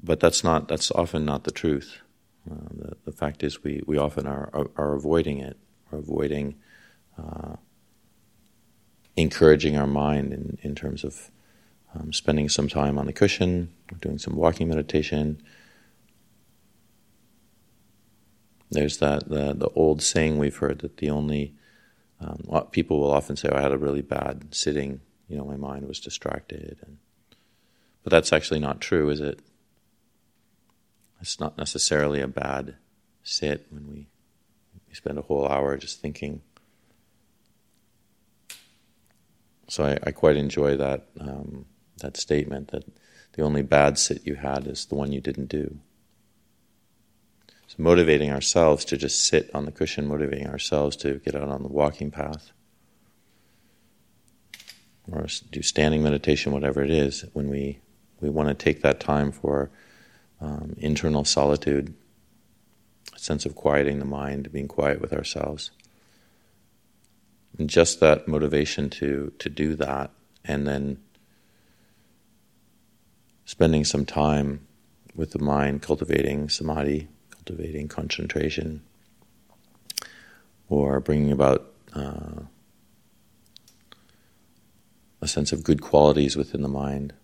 But 0.03 0.21
that's 0.21 0.43
not 0.43 0.69
that's 0.69 0.91
often 0.91 1.25
not 1.25 1.45
the 1.45 1.51
truth. 1.51 2.01
Uh, 2.51 2.69
the, 2.71 2.97
the 3.07 3.13
fact 3.13 3.43
is, 3.43 3.65
we, 3.65 3.83
we 3.87 3.99
often 3.99 4.25
are, 4.27 4.49
are, 4.53 4.71
are 4.77 4.95
avoiding 4.95 5.39
it, 5.39 5.57
or 5.91 5.99
avoiding 5.99 6.55
uh, 7.19 7.57
encouraging 9.17 9.77
our 9.77 9.87
mind 9.87 10.33
in, 10.33 10.59
in 10.63 10.75
terms 10.75 11.05
of 11.05 11.31
um, 11.95 12.13
spending 12.13 12.49
some 12.49 12.69
time 12.69 12.99
on 12.99 13.07
the 13.07 13.13
cushion, 13.13 13.73
doing 14.01 14.19
some 14.19 14.37
walking 14.37 14.69
meditation. 14.69 15.41
There's 18.71 18.99
that 18.99 19.29
the, 19.29 19.55
the 19.55 19.69
old 19.75 20.03
saying 20.03 20.39
we've 20.39 20.57
heard 20.57 20.81
that 20.81 20.99
the 20.99 21.11
only 21.11 21.55
um, 22.21 22.67
people 22.71 23.01
will 23.01 23.13
often 23.13 23.37
say, 23.37 23.49
oh, 23.51 23.57
"I 23.57 23.63
had 23.63 23.73
a 23.73 23.79
really 23.79 24.03
bad 24.03 24.55
sitting. 24.55 25.01
You 25.29 25.37
know, 25.37 25.45
my 25.45 25.57
mind 25.57 25.87
was 25.87 26.01
distracted," 26.01 26.79
and, 26.85 26.99
but 28.03 28.11
that's 28.11 28.33
actually 28.33 28.61
not 28.61 28.81
true, 28.81 29.09
is 29.09 29.21
it? 29.21 29.41
It's 31.21 31.41
not 31.41 31.57
necessarily 31.57 32.21
a 32.21 32.29
bad 32.29 32.77
sit 33.23 33.67
when 33.71 33.89
we, 33.89 34.09
we 34.89 34.95
spend 34.95 35.19
a 35.19 35.23
whole 35.23 35.49
hour 35.49 35.77
just 35.77 36.01
thinking. 36.01 36.43
So 39.69 39.85
I, 39.85 39.99
I 40.05 40.11
quite 40.13 40.37
enjoy 40.37 40.77
that 40.77 41.07
um, 41.21 41.67
that 41.99 42.17
statement 42.17 42.69
that 42.73 42.85
the 43.33 43.43
only 43.43 43.63
bad 43.63 43.99
sit 43.99 44.27
you 44.27 44.35
had 44.35 44.67
is 44.67 44.87
the 44.87 44.95
one 44.95 45.13
you 45.13 45.21
didn't 45.21 45.47
do. 45.47 45.79
So 47.69 47.77
motivating 47.79 48.31
ourselves 48.31 48.85
to 48.87 48.97
just 48.97 49.27
sit 49.27 49.51
on 49.55 49.65
the 49.65 49.73
cushion, 49.73 50.07
motivating 50.07 50.47
ourselves 50.47 50.97
to 50.99 51.15
get 51.15 51.35
out 51.35 51.49
on 51.49 51.63
the 51.63 51.69
walking 51.69 52.11
path, 52.11 52.53
or 55.11 55.27
do 55.51 55.63
standing 55.63 56.03
meditation, 56.03 56.53
whatever 56.53 56.83
it 56.83 56.91
is, 56.91 57.25
when 57.33 57.49
we 57.49 57.81
we 58.21 58.31
want 58.31 58.49
to 58.49 58.55
take 58.55 58.83
that 58.83 59.01
time 59.01 59.31
for 59.33 59.71
um, 60.41 60.75
internal 60.79 61.25
solitude, 61.25 61.95
a 63.15 63.19
sense 63.19 63.45
of 63.45 63.55
quieting 63.55 63.99
the 63.99 64.05
mind, 64.05 64.53
being 64.53 64.69
quiet 64.69 65.01
with 65.01 65.13
ourselves. 65.13 65.71
And 67.59 67.71
just 67.71 68.01
that 68.01 68.29
motivation 68.29 68.91
to, 68.91 69.33
to 69.39 69.49
do 69.49 69.75
that, 69.77 70.11
and 70.45 70.67
then 70.67 70.99
spending 73.45 73.85
some 73.85 74.05
time 74.05 74.67
with 75.15 75.31
the 75.31 75.39
mind, 75.39 75.81
cultivating 75.81 76.49
samadhi, 76.49 77.09
cultivating 77.31 77.89
concentration, 77.89 78.83
or 80.69 81.01
bringing 81.01 81.33
about 81.33 81.73
uh, 81.95 82.43
a 85.23 85.29
sense 85.29 85.53
of 85.53 85.65
good 85.65 85.81
qualities 85.81 86.37
within 86.37 86.63
the 86.63 86.69
mind. 86.69 87.15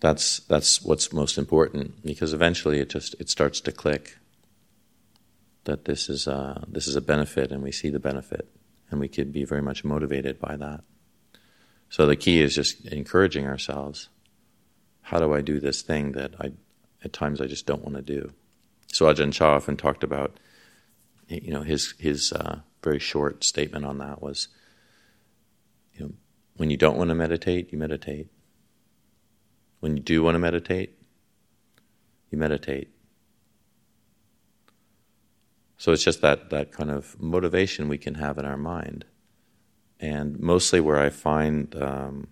That's 0.00 0.40
that's 0.40 0.82
what's 0.82 1.12
most 1.12 1.38
important 1.38 2.04
because 2.04 2.32
eventually 2.32 2.80
it 2.80 2.90
just 2.90 3.14
it 3.18 3.28
starts 3.30 3.60
to 3.60 3.72
click 3.72 4.18
that 5.66 5.84
this 5.84 6.08
is 6.08 6.26
a, 6.26 6.64
this 6.66 6.86
is 6.88 6.96
a 6.96 7.00
benefit 7.00 7.52
and 7.52 7.62
we 7.62 7.70
see 7.70 7.90
the 7.90 8.00
benefit 8.00 8.48
and 8.90 8.98
we 9.00 9.08
could 9.08 9.32
be 9.32 9.44
very 9.44 9.62
much 9.62 9.84
motivated 9.84 10.40
by 10.40 10.56
that. 10.56 10.82
So 11.88 12.06
the 12.06 12.16
key 12.16 12.40
is 12.40 12.54
just 12.54 12.86
encouraging 12.86 13.46
ourselves. 13.46 14.08
How 15.02 15.18
do 15.18 15.32
I 15.34 15.40
do 15.40 15.60
this 15.60 15.82
thing 15.82 16.12
that 16.12 16.34
I 16.40 16.52
at 17.04 17.12
times 17.12 17.40
I 17.40 17.46
just 17.46 17.66
don't 17.66 17.82
want 17.82 17.96
to 17.96 18.02
do? 18.02 18.32
So 18.92 19.06
Ajahn 19.06 19.32
Chah 19.32 19.54
often 19.54 19.76
talked 19.76 20.02
about, 20.02 20.38
you 21.28 21.52
know, 21.52 21.62
his 21.62 21.94
his 21.98 22.32
uh, 22.32 22.60
very 22.82 22.98
short 22.98 23.44
statement 23.44 23.84
on 23.84 23.98
that 23.98 24.20
was, 24.20 24.48
you 25.94 26.00
know, 26.00 26.12
when 26.56 26.70
you 26.70 26.76
don't 26.76 26.96
want 26.96 27.10
to 27.10 27.14
meditate, 27.14 27.72
you 27.72 27.78
meditate. 27.78 28.28
When 29.80 29.96
you 29.96 30.02
do 30.02 30.22
want 30.22 30.34
to 30.34 30.40
meditate, 30.40 30.98
you 32.30 32.38
meditate. 32.38 32.90
So 35.78 35.92
it's 35.92 36.04
just 36.04 36.22
that, 36.22 36.50
that 36.50 36.72
kind 36.72 36.90
of 36.90 37.20
motivation 37.20 37.88
we 37.88 37.98
can 37.98 38.14
have 38.14 38.38
in 38.38 38.44
our 38.44 38.56
mind. 38.56 39.04
And 40.00 40.38
mostly 40.40 40.80
where 40.80 40.98
I 40.98 41.10
find 41.10 41.74
um, 41.76 42.28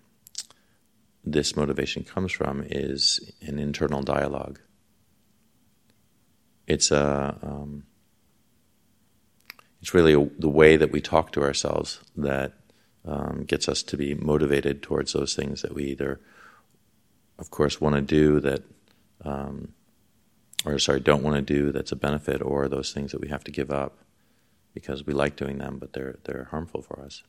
this 1.23 1.55
motivation 1.55 2.03
comes 2.03 2.31
from 2.31 2.65
is 2.69 3.19
an 3.41 3.59
internal 3.59 4.01
dialogue. 4.01 4.59
It's 6.67 6.91
a 6.91 7.37
um, 7.41 7.83
it's 9.81 9.93
really 9.93 10.13
a, 10.13 10.29
the 10.39 10.49
way 10.49 10.77
that 10.77 10.91
we 10.91 10.99
talk 10.99 11.31
to 11.33 11.43
ourselves 11.43 11.99
that 12.15 12.53
um, 13.05 13.43
gets 13.45 13.69
us 13.69 13.83
to 13.83 13.97
be 13.97 14.15
motivated 14.15 14.81
towards 14.81 15.13
those 15.13 15.35
things 15.35 15.61
that 15.61 15.75
we 15.75 15.83
either 15.85 16.19
of 17.37 17.51
course, 17.51 17.81
want 17.81 17.95
to 17.95 18.01
do 18.01 18.39
that 18.39 18.63
um, 19.23 19.73
or 20.65 20.79
sorry, 20.79 20.99
don't 20.99 21.23
want 21.23 21.35
to 21.35 21.41
do 21.41 21.71
that's 21.71 21.91
a 21.91 21.95
benefit, 21.95 22.41
or 22.41 22.67
those 22.67 22.91
things 22.91 23.11
that 23.11 23.21
we 23.21 23.29
have 23.29 23.43
to 23.43 23.51
give 23.51 23.71
up 23.71 23.99
because 24.73 25.05
we 25.05 25.13
like 25.13 25.35
doing 25.35 25.57
them, 25.59 25.77
but 25.79 25.93
they're 25.93 26.17
they're 26.23 26.47
harmful 26.51 26.81
for 26.81 26.99
us. 26.99 27.23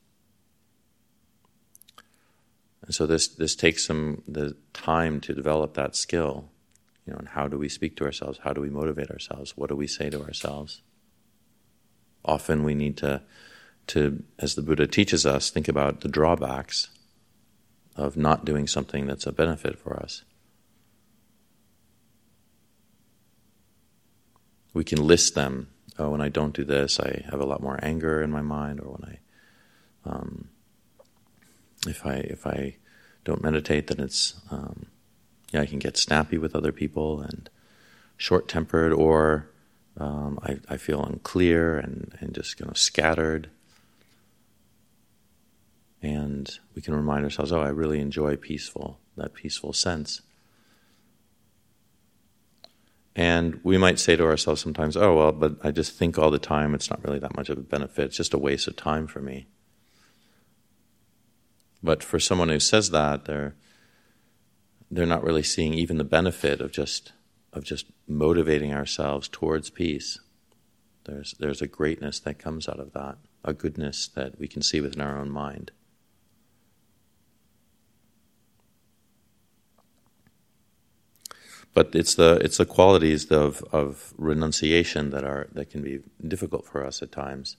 And 2.82 2.94
so 2.94 3.06
this 3.06 3.28
this 3.28 3.54
takes 3.54 3.84
some 3.86 4.22
the 4.26 4.56
time 4.72 5.20
to 5.22 5.34
develop 5.34 5.74
that 5.74 5.96
skill, 5.96 6.48
you 7.06 7.12
know. 7.12 7.18
And 7.18 7.28
how 7.28 7.48
do 7.48 7.58
we 7.58 7.68
speak 7.68 7.96
to 7.96 8.04
ourselves? 8.04 8.40
How 8.42 8.52
do 8.52 8.60
we 8.60 8.70
motivate 8.70 9.10
ourselves? 9.10 9.56
What 9.56 9.68
do 9.68 9.76
we 9.76 9.86
say 9.86 10.10
to 10.10 10.22
ourselves? 10.22 10.82
Often 12.24 12.64
we 12.64 12.74
need 12.74 12.96
to 12.98 13.22
to, 13.88 14.24
as 14.38 14.54
the 14.54 14.62
Buddha 14.62 14.86
teaches 14.86 15.24
us, 15.24 15.50
think 15.50 15.68
about 15.68 16.00
the 16.00 16.08
drawbacks 16.08 16.88
of 17.94 18.16
not 18.16 18.44
doing 18.44 18.66
something 18.66 19.06
that's 19.06 19.26
a 19.26 19.32
benefit 19.32 19.78
for 19.78 19.96
us. 19.96 20.24
We 24.76 24.84
can 24.84 25.06
list 25.06 25.34
them. 25.34 25.68
Oh, 25.98 26.10
when 26.10 26.20
I 26.20 26.28
don't 26.28 26.54
do 26.54 26.62
this, 26.62 27.00
I 27.00 27.24
have 27.30 27.40
a 27.40 27.46
lot 27.46 27.62
more 27.62 27.78
anger 27.82 28.20
in 28.20 28.30
my 28.30 28.42
mind, 28.42 28.78
or 28.78 28.90
when 28.90 29.04
I, 29.10 30.10
um, 30.10 30.48
if 31.86 32.04
I 32.04 32.16
if 32.16 32.46
I 32.46 32.76
don't 33.24 33.42
meditate, 33.42 33.86
then 33.86 34.00
it's 34.04 34.34
um, 34.50 34.88
yeah, 35.50 35.62
I 35.62 35.66
can 35.66 35.78
get 35.78 35.96
snappy 35.96 36.36
with 36.36 36.54
other 36.54 36.72
people 36.72 37.22
and 37.22 37.48
short 38.18 38.48
tempered, 38.48 38.92
or 38.92 39.48
um, 39.96 40.38
I, 40.42 40.58
I 40.68 40.76
feel 40.76 41.02
unclear 41.02 41.78
and, 41.78 42.14
and 42.20 42.34
just 42.34 42.58
kind 42.58 42.70
of 42.70 42.76
scattered. 42.76 43.48
And 46.02 46.58
we 46.74 46.82
can 46.82 46.94
remind 46.94 47.24
ourselves, 47.24 47.50
oh, 47.50 47.62
I 47.62 47.68
really 47.68 48.00
enjoy 48.00 48.36
peaceful, 48.36 48.98
that 49.16 49.32
peaceful 49.32 49.72
sense. 49.72 50.20
And 53.16 53.60
we 53.62 53.78
might 53.78 53.98
say 53.98 54.14
to 54.14 54.26
ourselves 54.26 54.60
sometimes, 54.60 54.94
oh, 54.94 55.16
well, 55.16 55.32
but 55.32 55.56
I 55.64 55.70
just 55.70 55.94
think 55.94 56.18
all 56.18 56.30
the 56.30 56.38
time, 56.38 56.74
it's 56.74 56.90
not 56.90 57.02
really 57.02 57.18
that 57.20 57.34
much 57.34 57.48
of 57.48 57.56
a 57.56 57.62
benefit, 57.62 58.04
it's 58.04 58.16
just 58.18 58.34
a 58.34 58.38
waste 58.38 58.68
of 58.68 58.76
time 58.76 59.06
for 59.06 59.20
me. 59.20 59.46
But 61.82 62.02
for 62.02 62.20
someone 62.20 62.50
who 62.50 62.60
says 62.60 62.90
that, 62.90 63.24
they're, 63.24 63.54
they're 64.90 65.06
not 65.06 65.24
really 65.24 65.42
seeing 65.42 65.72
even 65.72 65.96
the 65.96 66.04
benefit 66.04 66.60
of 66.60 66.72
just, 66.72 67.12
of 67.54 67.64
just 67.64 67.86
motivating 68.06 68.74
ourselves 68.74 69.28
towards 69.28 69.70
peace. 69.70 70.20
There's, 71.04 71.34
there's 71.38 71.62
a 71.62 71.66
greatness 71.66 72.20
that 72.20 72.38
comes 72.38 72.68
out 72.68 72.80
of 72.80 72.92
that, 72.92 73.16
a 73.42 73.54
goodness 73.54 74.08
that 74.08 74.38
we 74.38 74.46
can 74.46 74.60
see 74.60 74.82
within 74.82 75.00
our 75.00 75.18
own 75.18 75.30
mind. 75.30 75.70
But 81.76 81.94
it's 81.94 82.14
the 82.14 82.40
it's 82.42 82.56
the 82.56 82.64
qualities 82.64 83.30
of 83.30 83.62
of 83.70 84.14
renunciation 84.16 85.10
that 85.10 85.24
are 85.24 85.46
that 85.52 85.68
can 85.68 85.82
be 85.82 86.00
difficult 86.26 86.64
for 86.66 86.82
us 86.82 87.02
at 87.02 87.12
times 87.12 87.58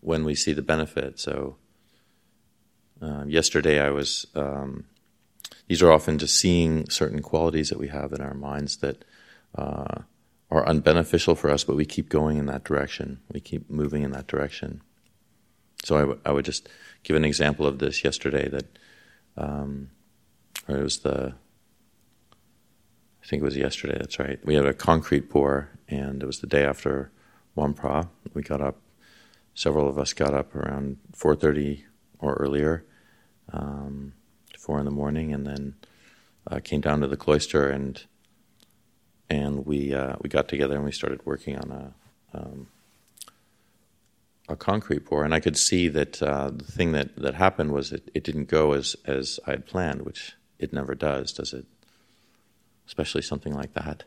when 0.00 0.24
we 0.24 0.34
see 0.34 0.54
the 0.54 0.62
benefit. 0.62 1.20
So 1.20 1.56
uh, 3.02 3.24
yesterday 3.26 3.78
I 3.80 3.90
was. 3.90 4.26
Um, 4.34 4.84
these 5.68 5.82
are 5.82 5.92
often 5.92 6.18
just 6.18 6.36
seeing 6.38 6.88
certain 6.88 7.22
qualities 7.22 7.68
that 7.68 7.78
we 7.78 7.88
have 7.88 8.12
in 8.12 8.20
our 8.20 8.34
minds 8.34 8.78
that 8.78 9.04
uh, 9.54 10.02
are 10.50 10.64
unbeneficial 10.64 11.36
for 11.36 11.50
us, 11.50 11.64
but 11.64 11.76
we 11.76 11.84
keep 11.84 12.08
going 12.08 12.38
in 12.38 12.46
that 12.46 12.64
direction. 12.64 13.20
We 13.32 13.40
keep 13.40 13.70
moving 13.70 14.02
in 14.02 14.12
that 14.12 14.26
direction. 14.26 14.80
So 15.84 15.96
I, 15.96 16.00
w- 16.00 16.20
I 16.26 16.32
would 16.32 16.44
just 16.44 16.68
give 17.04 17.16
an 17.16 17.24
example 17.24 17.66
of 17.66 17.78
this 17.78 18.04
yesterday 18.04 18.48
that, 18.48 18.78
um, 19.36 19.90
it 20.68 20.82
was 20.82 20.98
the 20.98 21.34
I 23.22 23.26
think 23.26 23.42
it 23.42 23.44
was 23.44 23.56
yesterday, 23.56 23.96
that's 23.98 24.18
right. 24.18 24.44
We 24.44 24.54
had 24.54 24.66
a 24.66 24.74
concrete 24.74 25.30
pour, 25.30 25.70
and 25.88 26.22
it 26.22 26.26
was 26.26 26.40
the 26.40 26.46
day 26.46 26.64
after 26.64 27.10
Wan 27.54 27.72
Phra. 27.74 28.08
We 28.34 28.42
got 28.42 28.60
up, 28.60 28.78
several 29.54 29.88
of 29.88 29.98
us 29.98 30.12
got 30.12 30.34
up 30.34 30.54
around 30.54 30.98
4.30 31.16 31.84
or 32.18 32.34
earlier, 32.34 32.84
um, 33.52 34.14
4 34.58 34.80
in 34.80 34.84
the 34.84 34.90
morning, 34.90 35.32
and 35.32 35.46
then 35.46 35.74
uh, 36.50 36.60
came 36.62 36.80
down 36.80 37.00
to 37.00 37.06
the 37.06 37.16
cloister, 37.16 37.68
and 37.68 38.04
and 39.30 39.64
we 39.64 39.94
uh, 39.94 40.16
we 40.20 40.28
got 40.28 40.48
together 40.48 40.74
and 40.74 40.84
we 40.84 40.92
started 40.92 41.24
working 41.24 41.56
on 41.56 41.70
a 41.70 42.38
um, 42.38 42.66
a 44.48 44.56
concrete 44.56 45.06
pour, 45.06 45.24
and 45.24 45.32
I 45.32 45.40
could 45.40 45.56
see 45.56 45.88
that 45.88 46.22
uh, 46.22 46.50
the 46.50 46.64
thing 46.64 46.92
that, 46.92 47.16
that 47.16 47.34
happened 47.34 47.72
was 47.72 47.92
it, 47.92 48.10
it 48.14 48.24
didn't 48.24 48.48
go 48.48 48.72
as 48.72 48.96
as 49.06 49.38
I 49.46 49.52
had 49.52 49.66
planned, 49.66 50.02
which 50.02 50.34
it 50.58 50.72
never 50.72 50.94
does, 50.94 51.32
does 51.32 51.52
it? 51.52 51.66
Especially 52.86 53.22
something 53.22 53.54
like 53.54 53.74
that. 53.74 54.04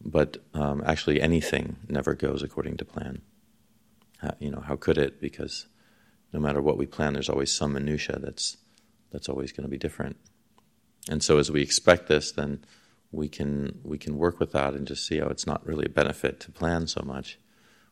But 0.00 0.38
um, 0.54 0.82
actually, 0.86 1.20
anything 1.20 1.76
never 1.88 2.14
goes 2.14 2.42
according 2.42 2.76
to 2.78 2.84
plan. 2.84 3.22
you 4.38 4.50
know, 4.50 4.60
how 4.60 4.76
could 4.76 4.98
it? 4.98 5.20
Because 5.20 5.66
no 6.32 6.40
matter 6.40 6.60
what 6.60 6.78
we 6.78 6.86
plan, 6.86 7.14
there's 7.14 7.28
always 7.28 7.52
some 7.52 7.72
minutia 7.72 8.18
that's 8.18 8.58
that's 9.10 9.28
always 9.28 9.52
going 9.52 9.62
to 9.62 9.70
be 9.70 9.78
different. 9.78 10.16
And 11.08 11.22
so, 11.22 11.38
as 11.38 11.50
we 11.50 11.62
expect 11.62 12.08
this, 12.08 12.32
then 12.32 12.64
we 13.12 13.28
can 13.28 13.78
we 13.82 13.98
can 13.98 14.18
work 14.18 14.38
with 14.38 14.52
that 14.52 14.74
and 14.74 14.86
just 14.86 15.06
see 15.06 15.18
how 15.18 15.28
it's 15.28 15.46
not 15.46 15.64
really 15.66 15.86
a 15.86 15.90
benefit 15.90 16.40
to 16.40 16.50
plan 16.50 16.86
so 16.86 17.02
much, 17.04 17.38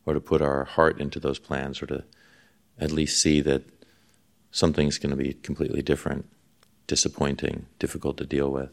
or 0.04 0.14
to 0.14 0.20
put 0.20 0.42
our 0.42 0.64
heart 0.64 1.00
into 1.00 1.18
those 1.18 1.38
plans, 1.38 1.80
or 1.82 1.86
to 1.86 2.04
at 2.78 2.92
least 2.92 3.22
see 3.22 3.40
that 3.40 3.62
something's 4.50 4.98
going 4.98 5.10
to 5.10 5.16
be 5.16 5.32
completely 5.32 5.82
different, 5.82 6.26
disappointing, 6.86 7.66
difficult 7.78 8.16
to 8.18 8.26
deal 8.26 8.50
with 8.50 8.70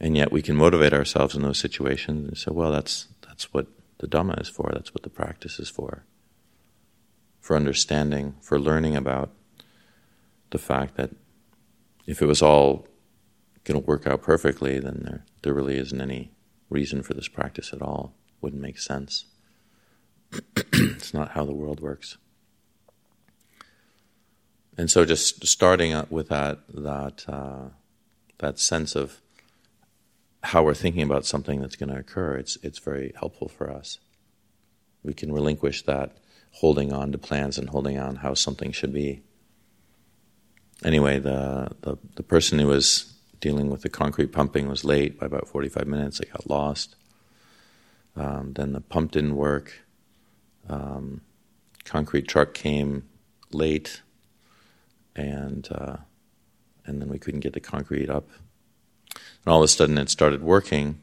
and 0.00 0.16
yet 0.16 0.32
we 0.32 0.42
can 0.42 0.56
motivate 0.56 0.92
ourselves 0.92 1.34
in 1.34 1.42
those 1.42 1.58
situations 1.58 2.28
and 2.28 2.38
say, 2.38 2.50
well, 2.52 2.70
that's 2.70 3.08
that's 3.26 3.52
what 3.52 3.66
the 3.98 4.06
Dhamma 4.06 4.40
is 4.40 4.48
for. 4.48 4.70
That's 4.72 4.92
what 4.92 5.02
the 5.02 5.10
practice 5.10 5.58
is 5.58 5.68
for. 5.68 6.04
For 7.40 7.56
understanding, 7.56 8.34
for 8.40 8.58
learning 8.58 8.96
about 8.96 9.30
the 10.50 10.58
fact 10.58 10.96
that 10.96 11.10
if 12.06 12.20
it 12.20 12.26
was 12.26 12.42
all 12.42 12.86
going 13.64 13.80
to 13.80 13.86
work 13.86 14.06
out 14.06 14.22
perfectly, 14.22 14.78
then 14.78 15.02
there 15.04 15.24
there 15.42 15.54
really 15.54 15.78
isn't 15.78 16.00
any 16.00 16.30
reason 16.68 17.02
for 17.02 17.14
this 17.14 17.28
practice 17.28 17.72
at 17.72 17.82
all. 17.82 18.14
Wouldn't 18.40 18.62
make 18.62 18.78
sense. 18.78 19.26
it's 20.72 21.14
not 21.14 21.30
how 21.30 21.44
the 21.44 21.54
world 21.54 21.80
works. 21.80 22.18
And 24.76 24.90
so, 24.90 25.04
just 25.04 25.46
starting 25.46 26.04
with 26.10 26.28
that 26.28 26.60
that 26.68 27.24
uh, 27.28 27.70
that 28.38 28.58
sense 28.58 28.94
of 28.94 29.20
how 30.42 30.62
we're 30.62 30.74
thinking 30.74 31.02
about 31.02 31.26
something 31.26 31.60
that's 31.60 31.76
going 31.76 31.88
to 31.88 31.98
occur, 31.98 32.36
it's, 32.36 32.56
it's 32.62 32.78
very 32.78 33.12
helpful 33.18 33.48
for 33.48 33.70
us. 33.70 33.98
We 35.02 35.14
can 35.14 35.32
relinquish 35.32 35.82
that 35.82 36.16
holding 36.52 36.92
on 36.92 37.12
to 37.12 37.18
plans 37.18 37.58
and 37.58 37.68
holding 37.68 37.98
on 37.98 38.16
how 38.16 38.34
something 38.34 38.72
should 38.72 38.92
be. 38.92 39.22
Anyway, 40.84 41.18
the, 41.18 41.70
the, 41.82 41.96
the 42.14 42.22
person 42.22 42.58
who 42.58 42.66
was 42.66 43.12
dealing 43.40 43.70
with 43.70 43.82
the 43.82 43.88
concrete 43.88 44.32
pumping 44.32 44.68
was 44.68 44.84
late 44.84 45.18
by 45.18 45.26
about 45.26 45.48
45 45.48 45.86
minutes. 45.86 46.18
They 46.18 46.26
got 46.26 46.48
lost. 46.48 46.96
Um, 48.16 48.52
then 48.54 48.72
the 48.72 48.80
pump 48.80 49.12
didn't 49.12 49.36
work. 49.36 49.80
Um, 50.68 51.20
concrete 51.84 52.26
truck 52.26 52.54
came 52.54 53.04
late, 53.52 54.02
and 55.14 55.68
uh, 55.70 55.98
and 56.84 57.00
then 57.00 57.08
we 57.08 57.18
couldn't 57.18 57.40
get 57.40 57.52
the 57.52 57.60
concrete 57.60 58.08
up 58.08 58.28
and 59.44 59.52
all 59.52 59.58
of 59.58 59.64
a 59.64 59.68
sudden 59.68 59.98
it 59.98 60.08
started 60.08 60.42
working, 60.42 61.00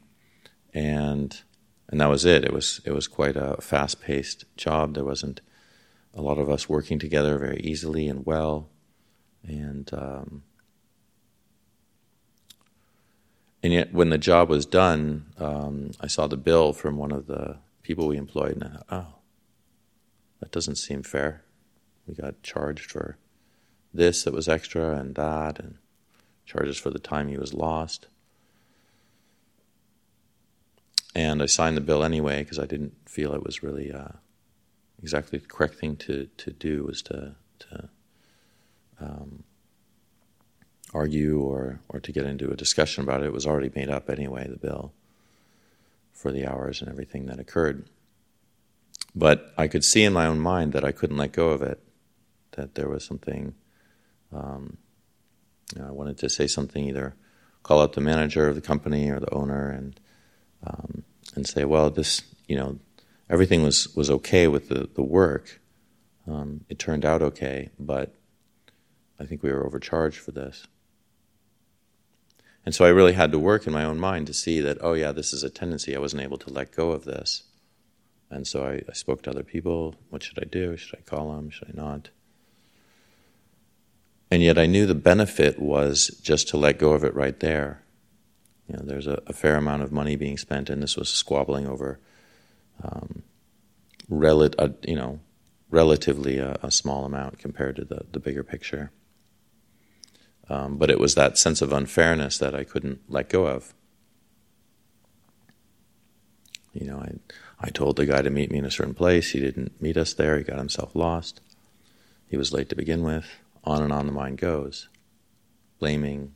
and 0.72 1.40
and 1.88 2.00
that 2.00 2.08
was 2.08 2.24
it. 2.24 2.44
It 2.44 2.52
was 2.52 2.80
it 2.84 2.92
was 2.92 3.08
quite 3.08 3.36
a 3.36 3.60
fast 3.60 4.00
paced 4.00 4.44
job. 4.56 4.94
There 4.94 5.04
wasn't 5.04 5.40
a 6.14 6.22
lot 6.22 6.38
of 6.38 6.48
us 6.48 6.68
working 6.68 6.98
together 6.98 7.38
very 7.38 7.60
easily 7.60 8.08
and 8.08 8.24
well, 8.24 8.68
and 9.42 9.90
um, 9.92 10.42
and 13.62 13.72
yet 13.72 13.92
when 13.92 14.10
the 14.10 14.18
job 14.18 14.48
was 14.48 14.66
done, 14.66 15.26
um, 15.38 15.92
I 16.00 16.06
saw 16.06 16.26
the 16.26 16.36
bill 16.36 16.72
from 16.72 16.96
one 16.96 17.12
of 17.12 17.26
the 17.26 17.58
people 17.82 18.08
we 18.08 18.16
employed, 18.16 18.52
and 18.52 18.64
I 18.64 18.68
thought, 18.68 18.86
oh, 18.90 19.14
that 20.40 20.52
doesn't 20.52 20.76
seem 20.76 21.02
fair. 21.02 21.44
We 22.06 22.14
got 22.14 22.42
charged 22.42 22.90
for 22.90 23.16
this 23.92 24.24
that 24.24 24.34
was 24.34 24.48
extra 24.48 24.96
and 24.96 25.14
that, 25.14 25.58
and 25.58 25.76
charges 26.44 26.78
for 26.78 26.90
the 26.90 26.98
time 26.98 27.28
he 27.28 27.36
was 27.36 27.54
lost. 27.54 28.06
And 31.14 31.42
I 31.42 31.46
signed 31.46 31.76
the 31.76 31.80
bill 31.80 32.02
anyway 32.02 32.42
because 32.42 32.58
I 32.58 32.66
didn't 32.66 32.94
feel 33.06 33.32
it 33.34 33.44
was 33.44 33.62
really 33.62 33.92
uh, 33.92 34.08
exactly 35.00 35.38
the 35.38 35.46
correct 35.46 35.76
thing 35.76 35.96
to, 35.96 36.28
to 36.38 36.50
do 36.50 36.84
was 36.84 37.02
to, 37.02 37.36
to 37.60 37.88
um, 39.00 39.44
argue 40.92 41.40
or, 41.40 41.80
or 41.88 42.00
to 42.00 42.12
get 42.12 42.26
into 42.26 42.50
a 42.50 42.56
discussion 42.56 43.04
about 43.04 43.22
it. 43.22 43.26
It 43.26 43.32
was 43.32 43.46
already 43.46 43.70
made 43.74 43.90
up 43.90 44.10
anyway, 44.10 44.48
the 44.48 44.56
bill, 44.56 44.92
for 46.12 46.32
the 46.32 46.46
hours 46.46 46.80
and 46.80 46.90
everything 46.90 47.26
that 47.26 47.38
occurred. 47.38 47.88
But 49.14 49.52
I 49.56 49.68
could 49.68 49.84
see 49.84 50.02
in 50.02 50.12
my 50.12 50.26
own 50.26 50.40
mind 50.40 50.72
that 50.72 50.84
I 50.84 50.90
couldn't 50.90 51.16
let 51.16 51.32
go 51.32 51.50
of 51.50 51.62
it, 51.62 51.80
that 52.52 52.74
there 52.74 52.88
was 52.88 53.04
something 53.04 53.54
um, 54.32 54.78
I 55.80 55.90
wanted 55.90 56.18
to 56.18 56.28
say 56.28 56.46
something, 56.46 56.84
either 56.84 57.14
call 57.62 57.80
out 57.80 57.94
the 57.94 58.00
manager 58.00 58.48
of 58.48 58.54
the 58.54 58.60
company 58.60 59.10
or 59.10 59.20
the 59.20 59.32
owner 59.32 59.70
and 59.70 59.98
um, 60.66 61.04
and 61.34 61.46
say, 61.46 61.64
well, 61.64 61.90
this, 61.90 62.22
you 62.48 62.56
know, 62.56 62.78
everything 63.28 63.62
was, 63.62 63.94
was 63.94 64.10
okay 64.10 64.48
with 64.48 64.68
the, 64.68 64.88
the 64.94 65.02
work. 65.02 65.60
Um, 66.26 66.64
it 66.68 66.78
turned 66.78 67.04
out 67.04 67.22
okay, 67.22 67.70
but 67.78 68.14
I 69.18 69.24
think 69.24 69.42
we 69.42 69.52
were 69.52 69.66
overcharged 69.66 70.18
for 70.18 70.32
this. 70.32 70.66
And 72.64 72.74
so 72.74 72.84
I 72.84 72.90
really 72.90 73.12
had 73.12 73.30
to 73.32 73.38
work 73.38 73.66
in 73.66 73.72
my 73.72 73.84
own 73.84 73.98
mind 73.98 74.26
to 74.28 74.34
see 74.34 74.60
that, 74.60 74.78
oh, 74.80 74.94
yeah, 74.94 75.12
this 75.12 75.32
is 75.32 75.42
a 75.42 75.50
tendency. 75.50 75.94
I 75.94 75.98
wasn't 75.98 76.22
able 76.22 76.38
to 76.38 76.50
let 76.50 76.74
go 76.74 76.92
of 76.92 77.04
this. 77.04 77.42
And 78.30 78.46
so 78.46 78.64
I, 78.64 78.82
I 78.88 78.92
spoke 78.94 79.22
to 79.22 79.30
other 79.30 79.42
people. 79.42 79.94
What 80.08 80.22
should 80.22 80.38
I 80.38 80.46
do? 80.46 80.76
Should 80.76 80.98
I 80.98 81.02
call 81.02 81.32
them? 81.32 81.50
Should 81.50 81.68
I 81.68 81.76
not? 81.76 82.08
And 84.34 84.42
yet 84.42 84.58
I 84.58 84.66
knew 84.66 84.84
the 84.84 84.96
benefit 84.96 85.60
was 85.60 86.08
just 86.20 86.48
to 86.48 86.56
let 86.56 86.80
go 86.80 86.90
of 86.90 87.04
it 87.04 87.14
right 87.14 87.38
there. 87.38 87.84
You 88.66 88.76
know, 88.76 88.82
there's 88.82 89.06
a, 89.06 89.22
a 89.28 89.32
fair 89.32 89.54
amount 89.54 89.84
of 89.84 89.92
money 89.92 90.16
being 90.16 90.38
spent, 90.38 90.68
and 90.68 90.82
this 90.82 90.96
was 90.96 91.08
squabbling 91.08 91.68
over, 91.68 92.00
um, 92.82 93.22
rel- 94.08 94.50
uh, 94.58 94.70
you 94.82 94.96
know, 94.96 95.20
relatively 95.70 96.38
a, 96.38 96.58
a, 96.64 96.72
small 96.72 97.04
amount 97.04 97.38
compared 97.38 97.76
to 97.76 97.84
the, 97.84 98.06
the 98.10 98.18
bigger 98.18 98.42
picture. 98.42 98.90
Um, 100.50 100.78
but 100.78 100.90
it 100.90 100.98
was 100.98 101.14
that 101.14 101.38
sense 101.38 101.62
of 101.62 101.72
unfairness 101.72 102.36
that 102.38 102.56
I 102.56 102.64
couldn't 102.64 103.02
let 103.08 103.28
go 103.28 103.46
of. 103.46 103.72
You 106.72 106.88
know, 106.88 106.98
I, 106.98 107.12
I 107.60 107.70
told 107.70 107.94
the 107.94 108.06
guy 108.06 108.20
to 108.20 108.30
meet 108.30 108.50
me 108.50 108.58
in 108.58 108.64
a 108.64 108.70
certain 108.72 108.94
place. 108.94 109.30
He 109.30 109.38
didn't 109.38 109.80
meet 109.80 109.96
us 109.96 110.12
there. 110.12 110.36
He 110.38 110.42
got 110.42 110.58
himself 110.58 110.96
lost. 110.96 111.40
He 112.26 112.36
was 112.36 112.52
late 112.52 112.68
to 112.70 112.74
begin 112.74 113.04
with. 113.04 113.26
On 113.64 113.82
and 113.82 113.92
on 113.92 114.06
the 114.06 114.12
mind 114.12 114.38
goes. 114.38 114.88
Blaming, 115.78 116.34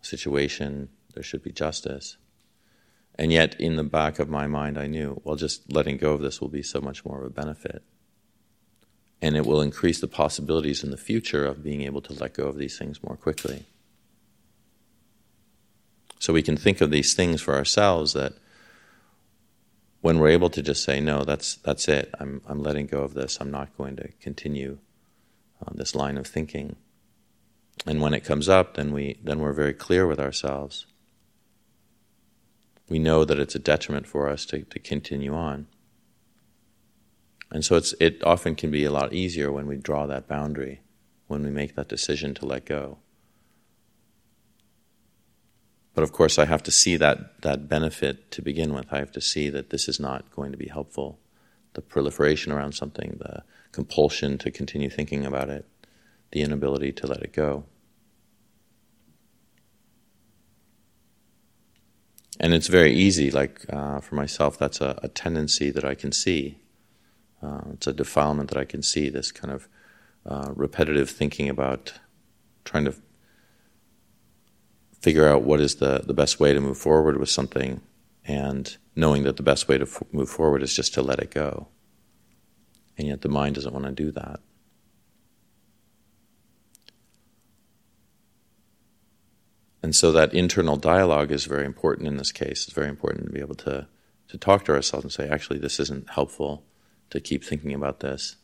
situation, 0.00 0.88
there 1.14 1.22
should 1.22 1.42
be 1.42 1.52
justice. 1.52 2.16
And 3.16 3.32
yet, 3.32 3.60
in 3.60 3.76
the 3.76 3.84
back 3.84 4.18
of 4.18 4.28
my 4.28 4.46
mind, 4.46 4.78
I 4.78 4.86
knew, 4.86 5.20
well, 5.24 5.36
just 5.36 5.72
letting 5.72 5.96
go 5.96 6.12
of 6.12 6.22
this 6.22 6.40
will 6.40 6.48
be 6.48 6.62
so 6.62 6.80
much 6.80 7.04
more 7.04 7.20
of 7.20 7.26
a 7.26 7.30
benefit 7.30 7.82
and 9.22 9.36
it 9.36 9.44
will 9.44 9.60
increase 9.60 10.00
the 10.00 10.08
possibilities 10.08 10.82
in 10.82 10.90
the 10.90 10.96
future 10.96 11.44
of 11.44 11.62
being 11.62 11.82
able 11.82 12.00
to 12.00 12.12
let 12.14 12.34
go 12.34 12.44
of 12.44 12.56
these 12.56 12.78
things 12.78 13.02
more 13.02 13.16
quickly. 13.16 13.64
So 16.18 16.32
we 16.32 16.42
can 16.42 16.56
think 16.56 16.80
of 16.80 16.90
these 16.90 17.14
things 17.14 17.40
for 17.40 17.54
ourselves 17.54 18.12
that 18.14 18.34
when 20.00 20.18
we're 20.18 20.28
able 20.28 20.50
to 20.50 20.62
just 20.62 20.82
say, 20.82 21.00
no, 21.00 21.24
that's, 21.24 21.56
that's 21.56 21.88
it, 21.88 22.14
I'm, 22.18 22.40
I'm 22.46 22.62
letting 22.62 22.86
go 22.86 23.02
of 23.02 23.14
this, 23.14 23.38
I'm 23.40 23.50
not 23.50 23.76
going 23.76 23.96
to 23.96 24.08
continue 24.20 24.78
on 25.66 25.76
this 25.76 25.94
line 25.94 26.16
of 26.16 26.26
thinking. 26.26 26.76
And 27.86 28.00
when 28.00 28.14
it 28.14 28.24
comes 28.24 28.48
up, 28.48 28.74
then, 28.74 28.92
we, 28.92 29.18
then 29.22 29.40
we're 29.40 29.52
very 29.52 29.72
clear 29.72 30.06
with 30.06 30.20
ourselves. 30.20 30.86
We 32.88 32.98
know 32.98 33.24
that 33.24 33.38
it's 33.38 33.54
a 33.54 33.60
detriment 33.60 34.06
for 34.06 34.28
us 34.28 34.44
to, 34.46 34.62
to 34.62 34.78
continue 34.78 35.34
on. 35.34 35.68
And 37.52 37.64
so 37.64 37.76
it's, 37.76 37.94
it 38.00 38.22
often 38.24 38.54
can 38.54 38.70
be 38.70 38.84
a 38.84 38.92
lot 38.92 39.12
easier 39.12 39.50
when 39.50 39.66
we 39.66 39.76
draw 39.76 40.06
that 40.06 40.28
boundary, 40.28 40.80
when 41.26 41.42
we 41.42 41.50
make 41.50 41.74
that 41.76 41.88
decision 41.88 42.34
to 42.34 42.46
let 42.46 42.64
go. 42.64 42.98
But 45.94 46.04
of 46.04 46.12
course, 46.12 46.38
I 46.38 46.44
have 46.44 46.62
to 46.64 46.70
see 46.70 46.96
that, 46.96 47.42
that 47.42 47.68
benefit 47.68 48.30
to 48.32 48.42
begin 48.42 48.72
with. 48.72 48.86
I 48.92 48.98
have 48.98 49.12
to 49.12 49.20
see 49.20 49.50
that 49.50 49.70
this 49.70 49.88
is 49.88 49.98
not 49.98 50.30
going 50.30 50.52
to 50.52 50.58
be 50.58 50.68
helpful. 50.68 51.18
The 51.74 51.82
proliferation 51.82 52.52
around 52.52 52.72
something, 52.72 53.16
the 53.18 53.42
compulsion 53.72 54.38
to 54.38 54.50
continue 54.50 54.90
thinking 54.90 55.24
about 55.24 55.48
it, 55.48 55.66
the 56.32 56.42
inability 56.42 56.92
to 56.92 57.06
let 57.06 57.22
it 57.22 57.32
go. 57.32 57.64
And 62.38 62.54
it's 62.54 62.68
very 62.68 62.92
easy, 62.92 63.30
like 63.30 63.66
uh, 63.70 64.00
for 64.00 64.14
myself, 64.14 64.58
that's 64.58 64.80
a, 64.80 64.98
a 65.02 65.08
tendency 65.08 65.70
that 65.70 65.84
I 65.84 65.94
can 65.94 66.10
see 66.10 66.60
uh, 67.42 67.60
it's 67.72 67.86
a 67.86 67.92
defilement 67.92 68.50
that 68.50 68.58
I 68.58 68.64
can 68.64 68.82
see, 68.82 69.08
this 69.08 69.32
kind 69.32 69.52
of 69.52 69.68
uh, 70.26 70.52
repetitive 70.54 71.10
thinking 71.10 71.48
about 71.48 71.94
trying 72.64 72.84
to 72.84 72.94
figure 75.00 75.26
out 75.26 75.42
what 75.42 75.60
is 75.60 75.76
the, 75.76 76.02
the 76.06 76.12
best 76.12 76.38
way 76.38 76.52
to 76.52 76.60
move 76.60 76.76
forward 76.76 77.16
with 77.18 77.30
something 77.30 77.80
and 78.26 78.76
knowing 78.94 79.22
that 79.22 79.38
the 79.38 79.42
best 79.42 79.66
way 79.66 79.78
to 79.78 79.84
f- 79.84 80.02
move 80.12 80.28
forward 80.28 80.62
is 80.62 80.74
just 80.74 80.92
to 80.92 81.00
let 81.00 81.18
it 81.18 81.30
go. 81.30 81.68
And 83.00 83.08
yet 83.08 83.22
the 83.22 83.30
mind 83.30 83.54
doesn't 83.54 83.72
want 83.72 83.86
to 83.86 83.92
do 83.92 84.10
that. 84.10 84.40
And 89.82 89.96
so 89.96 90.12
that 90.12 90.34
internal 90.34 90.76
dialogue 90.76 91.32
is 91.32 91.46
very 91.46 91.64
important 91.64 92.08
in 92.08 92.18
this 92.18 92.30
case. 92.30 92.64
It's 92.64 92.74
very 92.74 92.90
important 92.90 93.24
to 93.24 93.32
be 93.32 93.40
able 93.40 93.54
to, 93.54 93.86
to 94.28 94.36
talk 94.36 94.66
to 94.66 94.72
ourselves 94.72 95.04
and 95.04 95.12
say, 95.12 95.30
actually, 95.30 95.58
this 95.58 95.80
isn't 95.80 96.10
helpful 96.10 96.62
to 97.08 97.20
keep 97.20 97.42
thinking 97.42 97.72
about 97.72 98.00
this. 98.00 98.36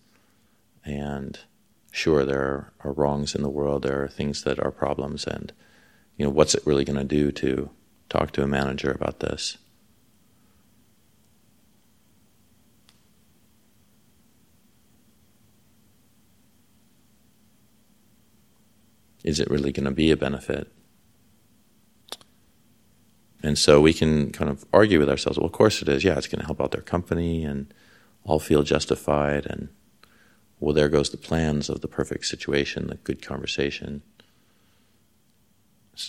And 0.87 1.39
sure, 1.93 2.25
there 2.25 2.73
are, 2.83 2.93
wrongs 2.95 3.35
in 3.35 3.43
the 3.43 3.51
world. 3.51 3.83
There 3.83 4.03
are 4.03 4.09
things 4.09 4.45
that 4.45 4.59
are 4.59 4.71
problems, 4.71 5.27
and 5.27 5.53
you 6.17 6.25
know, 6.25 6.31
what's 6.31 6.55
it 6.55 6.67
really 6.67 6.87
going 6.87 6.99
to 6.99 7.05
do 7.05 7.31
to 7.33 7.69
talk 8.09 8.31
to 8.33 8.43
a 8.43 8.47
manager 8.47 8.91
about 8.91 9.21
this? 9.21 9.59
Is 19.27 19.39
it 19.41 19.51
really 19.51 19.73
going 19.73 19.85
to 19.85 19.91
be 19.91 20.11
a 20.11 20.17
benefit? 20.17 20.73
And 23.43 23.59
so 23.59 23.83
we 23.83 23.93
can 23.93 24.33
kind 24.33 24.51
of 24.51 24.65
argue 24.73 24.99
with 24.99 25.11
ourselves. 25.11 25.39
Well, 25.39 25.47
of 25.47 25.53
course 25.53 25.83
it 25.83 25.89
is. 25.89 26.03
Yeah, 26.03 26.17
it's 26.17 26.27
going 26.27 26.41
to 26.41 26.47
help 26.47 26.61
out 26.61 26.71
their 26.71 26.81
company, 26.81 27.45
and 27.45 27.73
all 28.27 28.41
feel 28.41 28.63
justified 28.65 29.47
and 29.47 29.69
well 30.59 30.75
there 30.75 30.89
goes 30.89 31.11
the 31.11 31.17
plans 31.17 31.71
of 31.71 31.81
the 31.81 31.89
perfect 31.89 32.27
situation 32.27 32.89
the 32.89 32.97
good 32.97 33.23
conversation 33.23 34.03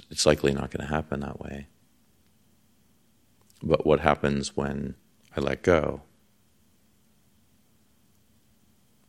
it's 0.09 0.25
likely 0.25 0.51
not 0.51 0.71
going 0.71 0.85
to 0.85 0.93
happen 0.93 1.19
that 1.19 1.39
way 1.39 1.67
but 3.61 3.85
what 3.85 3.99
happens 3.99 4.57
when 4.57 4.95
i 5.35 5.39
let 5.39 5.61
go 5.61 6.01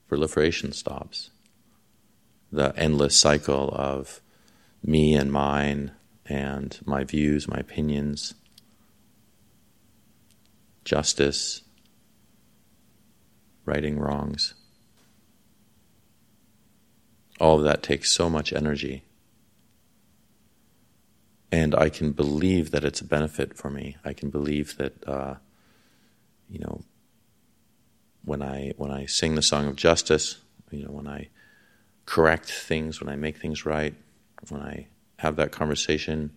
proliferation 0.06 0.70
stops 0.70 1.30
the 2.50 2.74
endless 2.76 3.16
cycle 3.16 3.70
of 3.74 4.20
me 4.82 5.14
and 5.14 5.32
mine 5.32 5.92
and 6.26 6.78
my 6.84 7.04
views 7.04 7.48
my 7.48 7.58
opinions 7.58 8.34
justice 10.84 11.62
righting 13.66 13.98
wrongs. 13.98 14.54
All 17.38 17.58
of 17.58 17.64
that 17.64 17.82
takes 17.82 18.10
so 18.10 18.30
much 18.30 18.54
energy. 18.54 19.04
And 21.52 21.74
I 21.74 21.90
can 21.90 22.12
believe 22.12 22.70
that 22.70 22.84
it's 22.84 23.02
a 23.02 23.04
benefit 23.04 23.56
for 23.56 23.70
me. 23.70 23.96
I 24.04 24.14
can 24.14 24.30
believe 24.30 24.76
that, 24.78 25.06
uh, 25.06 25.34
you 26.48 26.58
know, 26.60 26.80
when 28.24 28.42
I 28.42 28.72
when 28.76 28.90
I 28.90 29.04
sing 29.06 29.34
the 29.34 29.42
song 29.42 29.66
of 29.66 29.76
justice, 29.76 30.38
you 30.70 30.84
know, 30.84 30.92
when 30.92 31.06
I 31.06 31.28
correct 32.08 32.50
things, 32.50 33.02
when 33.02 33.10
I 33.10 33.16
make 33.16 33.36
things 33.36 33.66
right, 33.66 33.94
when 34.48 34.62
I 34.62 34.86
have 35.18 35.36
that 35.36 35.52
conversation, 35.52 36.30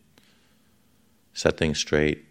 set 1.32 1.56
things 1.56 1.80
straight, 1.80 2.26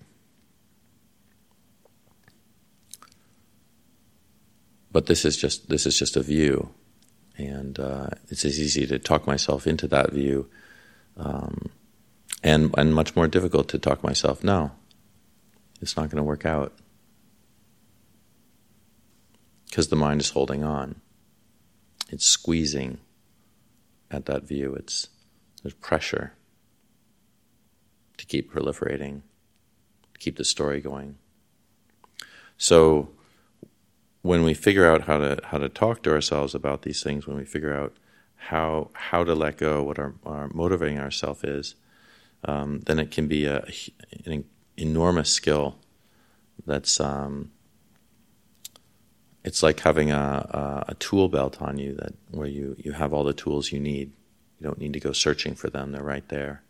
but 4.92 5.06
this 5.06 5.24
is 5.24 5.38
just 5.38 5.70
this 5.70 5.86
is 5.86 5.98
just 5.98 6.18
a 6.18 6.22
view, 6.22 6.68
and 7.38 7.80
uh, 7.80 8.08
it's 8.28 8.44
as 8.44 8.60
easy 8.60 8.86
to 8.86 8.98
talk 8.98 9.26
myself 9.26 9.66
into 9.66 9.88
that 9.88 10.12
view, 10.12 10.50
um, 11.16 11.70
and 12.42 12.74
and 12.76 12.94
much 12.94 13.16
more 13.16 13.26
difficult 13.26 13.70
to 13.70 13.78
talk 13.78 14.04
myself. 14.04 14.44
No, 14.44 14.72
it's 15.80 15.96
not 15.96 16.10
going 16.10 16.18
to 16.18 16.22
work 16.22 16.44
out 16.44 16.74
because 19.64 19.88
the 19.88 19.96
mind 19.96 20.20
is 20.20 20.28
holding 20.28 20.62
on. 20.62 21.00
It's 22.10 22.26
squeezing 22.26 22.98
at 24.10 24.26
that 24.26 24.44
view. 24.44 24.74
It's 24.74 25.08
there's 25.62 25.74
pressure 25.74 26.34
to 28.16 28.26
keep 28.26 28.52
proliferating, 28.52 29.22
to 30.12 30.18
keep 30.18 30.36
the 30.36 30.44
story 30.44 30.80
going. 30.80 31.16
So 32.56 33.10
when 34.22 34.42
we 34.42 34.54
figure 34.54 34.86
out 34.86 35.02
how 35.02 35.18
to 35.18 35.38
how 35.44 35.58
to 35.58 35.68
talk 35.68 36.02
to 36.02 36.12
ourselves 36.12 36.54
about 36.54 36.82
these 36.82 37.02
things, 37.02 37.26
when 37.26 37.36
we 37.36 37.44
figure 37.44 37.74
out 37.74 37.94
how 38.36 38.90
how 38.92 39.24
to 39.24 39.34
let 39.34 39.56
go, 39.56 39.82
what 39.82 39.98
our, 39.98 40.14
our 40.24 40.48
motivating 40.48 40.98
ourselves 40.98 41.44
is, 41.44 41.74
um, 42.44 42.80
then 42.86 42.98
it 42.98 43.10
can 43.10 43.28
be 43.28 43.46
a, 43.46 43.64
an 44.26 44.44
enormous 44.76 45.30
skill. 45.30 45.76
That's 46.66 47.00
um, 47.00 47.52
it's 49.44 49.62
like 49.62 49.80
having 49.80 50.10
a, 50.10 50.14
a, 50.16 50.84
a, 50.88 50.94
tool 50.94 51.28
belt 51.28 51.62
on 51.62 51.78
you 51.78 51.94
that 51.94 52.14
where 52.30 52.46
you, 52.46 52.76
you 52.78 52.92
have 52.92 53.12
all 53.12 53.24
the 53.24 53.32
tools 53.32 53.72
you 53.72 53.80
need. 53.80 54.12
You 54.58 54.64
don't 54.64 54.78
need 54.78 54.92
to 54.92 55.00
go 55.00 55.12
searching 55.12 55.54
for 55.54 55.70
them; 55.70 55.92
they're 55.92 56.02
right 56.02 56.28
there, 56.28 56.62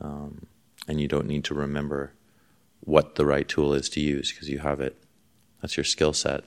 um, 0.00 0.46
and 0.88 1.00
you 1.00 1.06
don't 1.06 1.26
need 1.26 1.44
to 1.44 1.54
remember 1.54 2.12
what 2.80 3.14
the 3.14 3.24
right 3.24 3.46
tool 3.46 3.72
is 3.72 3.88
to 3.90 4.00
use 4.00 4.32
because 4.32 4.48
you 4.48 4.58
have 4.58 4.80
it. 4.80 4.96
That's 5.60 5.76
your 5.76 5.84
skill 5.84 6.12
set. 6.12 6.42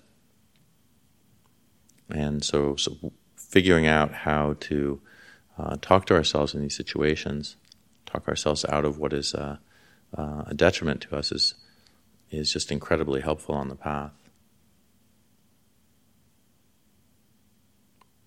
And 2.09 2.43
so, 2.43 2.75
so 2.75 3.13
figuring 3.35 3.87
out 3.87 4.11
how 4.11 4.57
to 4.59 4.99
uh, 5.57 5.77
talk 5.81 6.05
to 6.07 6.13
ourselves 6.13 6.53
in 6.53 6.61
these 6.61 6.75
situations, 6.75 7.55
talk 8.05 8.27
ourselves 8.27 8.65
out 8.65 8.83
of 8.83 8.99
what 8.99 9.13
is 9.13 9.33
uh, 9.33 9.57
uh, 10.15 10.43
a 10.47 10.53
detriment 10.53 11.01
to 11.01 11.15
us, 11.15 11.31
is 11.31 11.55
is 12.31 12.51
just 12.51 12.71
incredibly 12.71 13.21
helpful 13.21 13.55
on 13.55 13.69
the 13.69 13.75
path. 13.75 14.11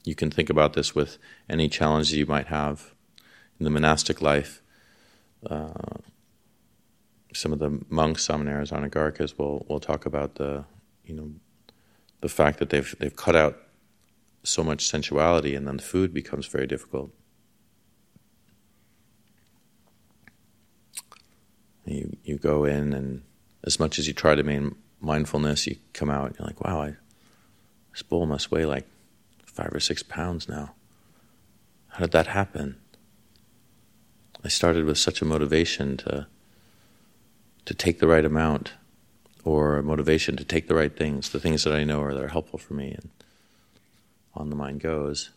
You 0.09 0.15
can 0.15 0.31
think 0.31 0.49
about 0.49 0.73
this 0.73 0.95
with 0.95 1.19
any 1.51 1.69
challenges 1.69 2.15
you 2.15 2.25
might 2.25 2.47
have 2.47 2.95
in 3.61 3.65
the 3.65 3.71
monastic 3.71 4.23
life. 4.23 4.63
Uh, 5.45 5.99
some 7.35 7.53
of 7.53 7.59
the 7.59 7.85
monks, 7.91 8.27
Samaneras, 8.27 8.73
Anagarikas, 8.73 9.37
will 9.37 9.67
will 9.69 9.81
talk 9.81 10.07
about 10.07 10.37
the 10.37 10.65
you 11.05 11.15
know 11.15 11.31
the 12.23 12.29
fact 12.31 12.59
that 12.59 12.71
they've 12.71 12.95
they've 12.99 13.15
cut 13.15 13.37
out 13.37 13.59
so 14.45 14.65
much 14.65 14.89
sensuality, 14.89 15.55
and 15.55 15.67
then 15.67 15.77
the 15.77 15.83
food 15.83 16.15
becomes 16.15 16.47
very 16.47 16.67
difficult. 16.67 17.11
You 21.85 22.17
you 22.25 22.39
go 22.39 22.65
in, 22.65 22.95
and 22.95 23.25
as 23.63 23.79
much 23.79 23.99
as 23.99 24.09
you 24.09 24.15
try 24.15 24.35
to 24.35 24.43
maintain 24.43 24.75
mindfulness, 25.01 25.67
you 25.67 25.77
come 25.93 26.09
out. 26.09 26.29
And 26.29 26.39
you're 26.39 26.47
like, 26.47 26.65
wow, 26.65 26.81
I, 26.81 26.97
this 27.93 28.03
bowl 28.03 28.25
must 28.25 28.51
weigh 28.51 28.65
like 28.65 28.87
five 29.59 29.75
or 29.75 29.81
six 29.81 30.05
pounds 30.05 30.49
now. 30.49 30.73
How 31.89 32.01
did 32.01 32.13
that 32.13 32.29
happen? 32.29 32.77
I 34.45 34.49
started 34.49 34.85
with 34.85 34.99
such 34.99 35.21
a 35.21 35.25
motivation 35.25 35.97
to 35.99 36.29
to 37.65 37.75
take 37.75 37.99
the 37.99 38.07
right 38.07 38.25
amount, 38.25 38.75
or 39.45 39.77
a 39.77 39.83
motivation 39.83 40.37
to 40.37 40.45
take 40.45 40.69
the 40.69 40.75
right 40.75 40.97
things, 40.97 41.29
the 41.31 41.41
things 41.41 41.65
that 41.65 41.75
I 41.75 41.85
know 41.85 42.01
are 42.01 42.15
that 42.15 42.23
are 42.23 42.29
helpful 42.29 42.59
for 42.59 42.73
me, 42.75 42.93
and 42.93 43.11
on 44.33 44.49
the 44.49 44.57
mind 44.57 44.81
goes. 44.81 45.31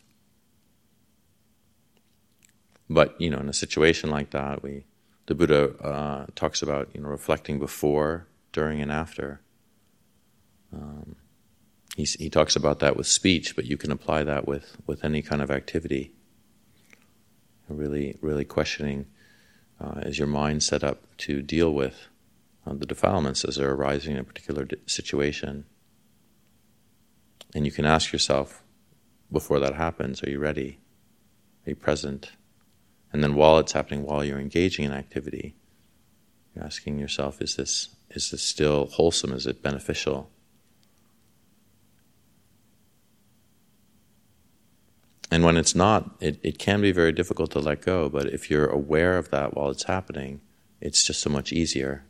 But 2.88 3.20
you 3.20 3.32
know, 3.32 3.40
in 3.40 3.50
a 3.50 3.54
situation 3.54 4.12
like 4.12 4.30
that, 4.30 4.62
we 4.62 4.84
the 5.26 5.34
Buddha 5.34 5.76
uh, 5.84 6.26
talks 6.36 6.62
about 6.62 6.90
you 6.94 7.02
know 7.02 7.10
reflecting 7.10 7.58
before, 7.58 8.28
during, 8.54 8.82
and 8.82 8.92
after. 8.92 9.42
Um, 10.72 11.16
he 11.96 12.30
talks 12.30 12.56
about 12.56 12.80
that 12.80 12.96
with 12.96 13.08
speech, 13.08 13.56
but 13.56 13.66
you 13.66 13.78
can 13.78 13.92
apply 13.92 14.24
that 14.24 14.48
with, 14.48 14.78
with 14.88 15.04
any 15.04 15.22
kind 15.22 15.42
of 15.42 15.52
activity. 15.52 16.14
Really, 17.68 18.18
really 18.22 18.46
questioning 18.46 19.08
uh, 19.80 20.02
is 20.02 20.18
your 20.18 20.28
mind 20.28 20.64
set 20.64 20.84
up 20.84 21.04
to 21.18 21.42
deal 21.42 21.74
with 21.74 22.08
uh, 22.66 22.74
the 22.74 22.86
defilements 22.86 23.44
as 23.44 23.56
they're 23.56 23.74
arising 23.74 24.14
in 24.14 24.20
a 24.20 24.24
particular 24.24 24.68
situation? 24.86 25.66
And 27.54 27.66
you 27.66 27.72
can 27.72 27.86
ask 27.86 28.14
yourself 28.14 28.64
before 29.32 29.60
that 29.60 29.76
happens, 29.76 30.24
are 30.24 30.30
you 30.30 30.40
ready? 30.40 30.80
Are 31.66 31.72
you 31.72 31.76
present? 31.76 32.32
And 33.12 33.24
then 33.24 33.36
while 33.36 33.60
it's 33.60 33.74
happening, 33.74 34.04
while 34.04 34.24
you're 34.24 34.40
engaging 34.40 34.86
in 34.86 34.92
activity, 34.92 35.56
you're 36.56 36.66
asking 36.66 37.00
yourself, 37.00 37.42
is 37.42 37.56
this, 37.56 37.90
is 38.10 38.32
this 38.32 38.42
still 38.42 38.88
wholesome? 38.88 39.34
Is 39.34 39.46
it 39.46 39.62
beneficial? 39.62 40.31
And 45.32 45.46
when 45.46 45.56
it's 45.56 45.74
not, 45.74 46.12
it, 46.20 46.39
it 46.44 46.60
can 46.60 46.82
be 46.82 46.91
very 46.91 47.13
difficult 47.13 47.52
to 47.52 47.60
let 47.60 47.82
go, 47.82 48.10
but 48.10 48.28
if 48.28 48.52
you're 48.52 48.67
aware 48.67 49.17
of 49.17 49.32
that 49.32 49.56
while 49.56 49.70
it's 49.70 49.84
happening, 49.84 50.41
it's 50.82 51.06
just 51.06 51.22
so 51.22 51.30
much 51.30 51.54
easier. 51.54 52.04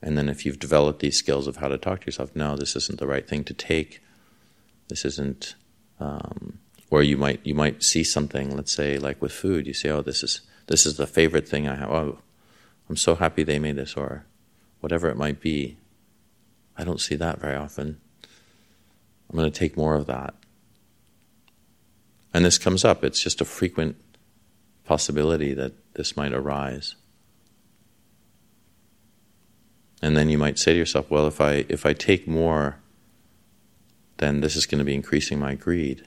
And 0.00 0.16
then 0.16 0.30
if 0.30 0.46
you've 0.46 0.58
developed 0.58 1.00
these 1.00 1.18
skills 1.18 1.46
of 1.46 1.56
how 1.56 1.68
to 1.68 1.76
talk 1.76 2.00
to 2.00 2.06
yourself, 2.06 2.34
no, 2.34 2.56
this 2.56 2.74
isn't 2.76 2.98
the 2.98 3.06
right 3.06 3.28
thing 3.28 3.44
to 3.44 3.52
take. 3.52 4.00
This 4.88 5.04
isn't, 5.04 5.54
um, 6.00 6.60
or 6.90 7.02
you 7.02 7.18
might 7.18 7.40
you 7.44 7.54
might 7.54 7.82
see 7.82 8.04
something. 8.04 8.56
Let's 8.56 8.72
say 8.72 8.96
like 8.98 9.20
with 9.20 9.32
food, 9.32 9.66
you 9.66 9.74
say, 9.74 9.90
oh, 9.90 10.00
this 10.00 10.22
is 10.22 10.40
this 10.68 10.86
is 10.86 10.96
the 10.96 11.06
favorite 11.06 11.48
thing 11.48 11.68
I 11.68 11.74
have. 11.74 11.90
Oh, 11.90 12.18
I'm 12.88 12.96
so 12.96 13.16
happy 13.16 13.42
they 13.42 13.58
made 13.58 13.76
this, 13.76 13.94
or 13.96 14.24
whatever 14.80 15.08
it 15.08 15.16
might 15.16 15.40
be. 15.40 15.76
I 16.76 16.84
don't 16.84 17.00
see 17.00 17.16
that 17.16 17.40
very 17.40 17.56
often. 17.56 18.00
I'm 19.28 19.36
going 19.36 19.50
to 19.50 19.58
take 19.58 19.76
more 19.76 19.96
of 19.96 20.06
that. 20.06 20.34
And 22.38 22.44
this 22.44 22.56
comes 22.56 22.84
up. 22.84 23.02
It's 23.02 23.20
just 23.20 23.40
a 23.40 23.44
frequent 23.44 23.96
possibility 24.84 25.54
that 25.54 25.72
this 25.94 26.16
might 26.16 26.32
arise. 26.32 26.94
And 30.00 30.16
then 30.16 30.28
you 30.28 30.38
might 30.38 30.56
say 30.56 30.72
to 30.72 30.78
yourself, 30.78 31.10
well, 31.10 31.26
if 31.26 31.40
I, 31.40 31.64
if 31.68 31.84
I 31.84 31.94
take 31.94 32.28
more, 32.28 32.78
then 34.18 34.40
this 34.40 34.54
is 34.54 34.66
going 34.66 34.78
to 34.78 34.84
be 34.84 34.94
increasing 34.94 35.40
my 35.40 35.56
greed. 35.56 36.06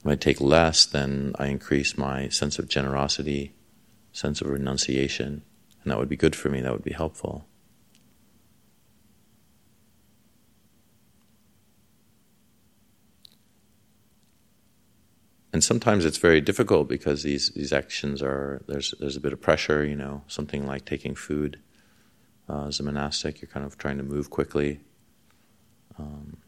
If 0.00 0.06
I 0.08 0.16
take 0.16 0.40
less, 0.40 0.84
then 0.84 1.32
I 1.38 1.46
increase 1.46 1.96
my 1.96 2.28
sense 2.30 2.58
of 2.58 2.68
generosity, 2.68 3.54
sense 4.12 4.40
of 4.40 4.48
renunciation, 4.48 5.42
and 5.84 5.92
that 5.92 5.98
would 5.98 6.08
be 6.08 6.16
good 6.16 6.34
for 6.34 6.48
me, 6.48 6.60
that 6.60 6.72
would 6.72 6.82
be 6.82 6.92
helpful. 6.92 7.46
And 15.52 15.62
sometimes 15.62 16.04
it's 16.04 16.18
very 16.18 16.40
difficult 16.40 16.88
because 16.88 17.22
these, 17.22 17.50
these 17.50 17.72
actions 17.72 18.22
are 18.22 18.62
there's 18.66 18.94
there's 18.98 19.16
a 19.16 19.20
bit 19.20 19.34
of 19.34 19.40
pressure, 19.40 19.84
you 19.84 19.96
know, 19.96 20.22
something 20.26 20.66
like 20.66 20.86
taking 20.86 21.14
food 21.14 21.58
uh, 22.48 22.66
as 22.66 22.80
a 22.80 22.82
monastic, 22.82 23.40
you're 23.40 23.48
kind 23.48 23.64
of 23.64 23.78
trying 23.78 23.98
to 23.98 24.02
move 24.02 24.30
quickly. 24.30 24.80
Um, 25.98 26.38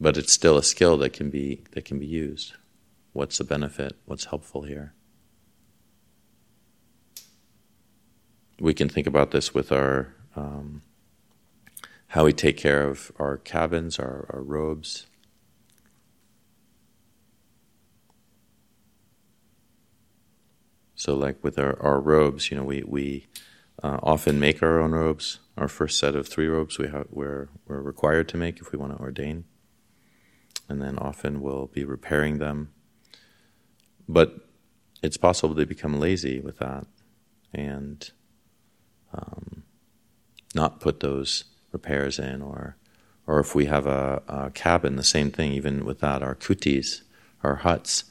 but 0.00 0.16
it's 0.16 0.32
still 0.32 0.56
a 0.56 0.62
skill 0.62 0.96
that 0.98 1.12
can 1.12 1.30
be 1.30 1.62
that 1.72 1.84
can 1.84 1.98
be 1.98 2.06
used. 2.06 2.54
What's 3.12 3.38
the 3.38 3.44
benefit? 3.44 3.96
What's 4.06 4.26
helpful 4.26 4.62
here? 4.62 4.92
We 8.60 8.74
can 8.74 8.88
think 8.88 9.06
about 9.06 9.30
this 9.30 9.54
with 9.54 9.72
our 9.72 10.14
um, 10.36 10.82
how 12.08 12.24
we 12.24 12.32
take 12.32 12.56
care 12.56 12.88
of 12.88 13.12
our 13.18 13.38
cabins, 13.38 13.98
our, 13.98 14.26
our 14.32 14.42
robes. 14.42 15.06
So, 21.04 21.14
like 21.14 21.44
with 21.44 21.58
our, 21.58 21.78
our 21.82 22.00
robes, 22.00 22.50
you 22.50 22.56
know, 22.56 22.64
we, 22.64 22.82
we 22.82 23.26
uh, 23.82 23.98
often 24.02 24.40
make 24.40 24.62
our 24.62 24.80
own 24.80 24.92
robes. 24.92 25.38
Our 25.54 25.68
first 25.68 25.98
set 25.98 26.16
of 26.16 26.26
three 26.26 26.46
robes 26.46 26.78
we 26.78 26.88
have, 26.88 27.08
we're, 27.10 27.50
we're 27.66 27.82
required 27.82 28.26
to 28.30 28.38
make 28.38 28.58
if 28.58 28.72
we 28.72 28.78
want 28.78 28.96
to 28.96 29.02
ordain. 29.02 29.44
And 30.66 30.80
then 30.80 30.96
often 30.96 31.42
we'll 31.42 31.66
be 31.66 31.84
repairing 31.84 32.38
them. 32.38 32.72
But 34.08 34.48
it's 35.02 35.18
possible 35.18 35.54
to 35.56 35.66
become 35.66 36.00
lazy 36.00 36.40
with 36.40 36.56
that 36.60 36.86
and 37.52 38.10
um, 39.12 39.64
not 40.54 40.80
put 40.80 41.00
those 41.00 41.44
repairs 41.70 42.18
in. 42.18 42.40
Or, 42.40 42.78
or 43.26 43.40
if 43.40 43.54
we 43.54 43.66
have 43.66 43.86
a, 43.86 44.22
a 44.26 44.50
cabin, 44.52 44.96
the 44.96 45.04
same 45.04 45.30
thing, 45.30 45.52
even 45.52 45.84
with 45.84 46.00
that, 46.00 46.22
our 46.22 46.34
kutis, 46.34 47.02
our 47.42 47.56
huts 47.56 48.04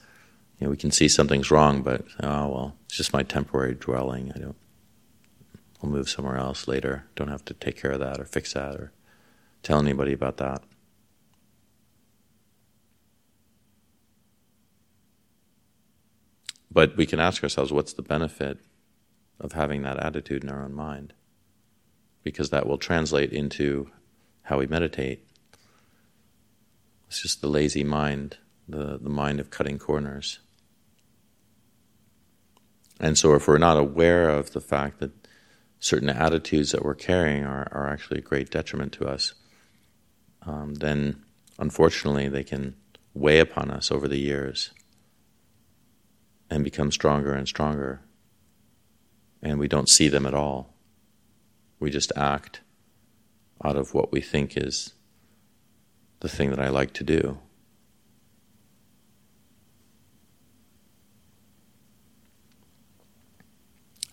know, 0.64 0.70
we 0.70 0.78
can 0.78 0.92
see 0.92 1.08
something's 1.08 1.52
wrong, 1.52 1.82
but 1.82 2.06
oh 2.22 2.48
well, 2.48 2.76
it's 2.86 2.98
just 2.98 3.14
my 3.14 3.24
temporary 3.24 3.76
dwelling. 3.76 4.32
I 4.36 4.40
don't. 4.40 4.56
I'll 5.82 5.90
move 5.90 6.10
somewhere 6.10 6.38
else 6.38 6.68
later. 6.68 7.06
Don't 7.16 7.28
have 7.28 7.44
to 7.46 7.54
take 7.54 7.78
care 7.78 7.92
of 7.92 8.00
that 8.00 8.20
or 8.20 8.26
fix 8.26 8.54
that 8.54 8.76
or 8.76 8.94
tell 9.64 9.80
anybody 9.80 10.14
about 10.14 10.38
that. 10.38 10.64
But 16.72 16.98
we 16.98 17.06
can 17.06 17.20
ask 17.20 17.44
ourselves, 17.44 17.72
what's 17.72 17.94
the 17.94 18.02
benefit 18.02 18.60
of 19.40 19.52
having 19.52 19.84
that 19.84 20.04
attitude 20.04 20.44
in 20.44 20.50
our 20.50 20.64
own 20.64 20.74
mind? 20.74 21.14
Because 22.24 22.50
that 22.50 22.66
will 22.66 22.78
translate 22.80 23.32
into 23.32 23.92
how 24.44 24.58
we 24.60 24.66
meditate. 24.66 25.28
It's 27.08 27.22
just 27.22 27.42
the 27.42 27.48
lazy 27.48 27.84
mind, 27.84 28.38
the, 28.68 28.98
the 28.98 29.10
mind 29.10 29.40
of 29.40 29.52
cutting 29.52 29.78
corners. 29.78 30.40
And 33.04 33.18
so, 33.18 33.34
if 33.34 33.50
we're 33.50 33.58
not 33.58 33.76
aware 33.76 34.30
of 34.30 34.54
the 34.54 34.62
fact 34.62 35.00
that 35.00 35.12
certain 35.78 36.10
attitudes 36.10 36.72
that 36.72 36.86
we're 36.86 36.96
carrying 36.96 37.44
are, 37.44 37.68
are 37.70 37.90
actually 37.90 38.20
a 38.20 38.22
great 38.22 38.50
detriment 38.50 38.94
to 38.94 39.06
us, 39.06 39.34
um, 40.44 40.76
then 40.76 41.22
unfortunately 41.60 42.30
they 42.30 42.46
can 42.46 42.76
weigh 43.14 43.40
upon 43.40 43.70
us 43.72 43.92
over 43.92 44.08
the 44.08 44.20
years 44.20 44.72
and 46.50 46.64
become 46.64 46.92
stronger 46.92 47.34
and 47.34 47.46
stronger. 47.46 48.00
And 49.42 49.60
we 49.60 49.68
don't 49.68 49.90
see 49.90 50.08
them 50.08 50.26
at 50.26 50.34
all. 50.34 50.74
We 51.82 51.90
just 51.92 52.14
act 52.16 52.62
out 53.66 53.76
of 53.76 53.94
what 53.94 54.14
we 54.14 54.22
think 54.22 54.56
is 54.56 54.94
the 56.22 56.30
thing 56.30 56.52
that 56.52 56.60
I 56.62 56.70
like 56.70 56.94
to 56.94 57.04
do. 57.04 57.40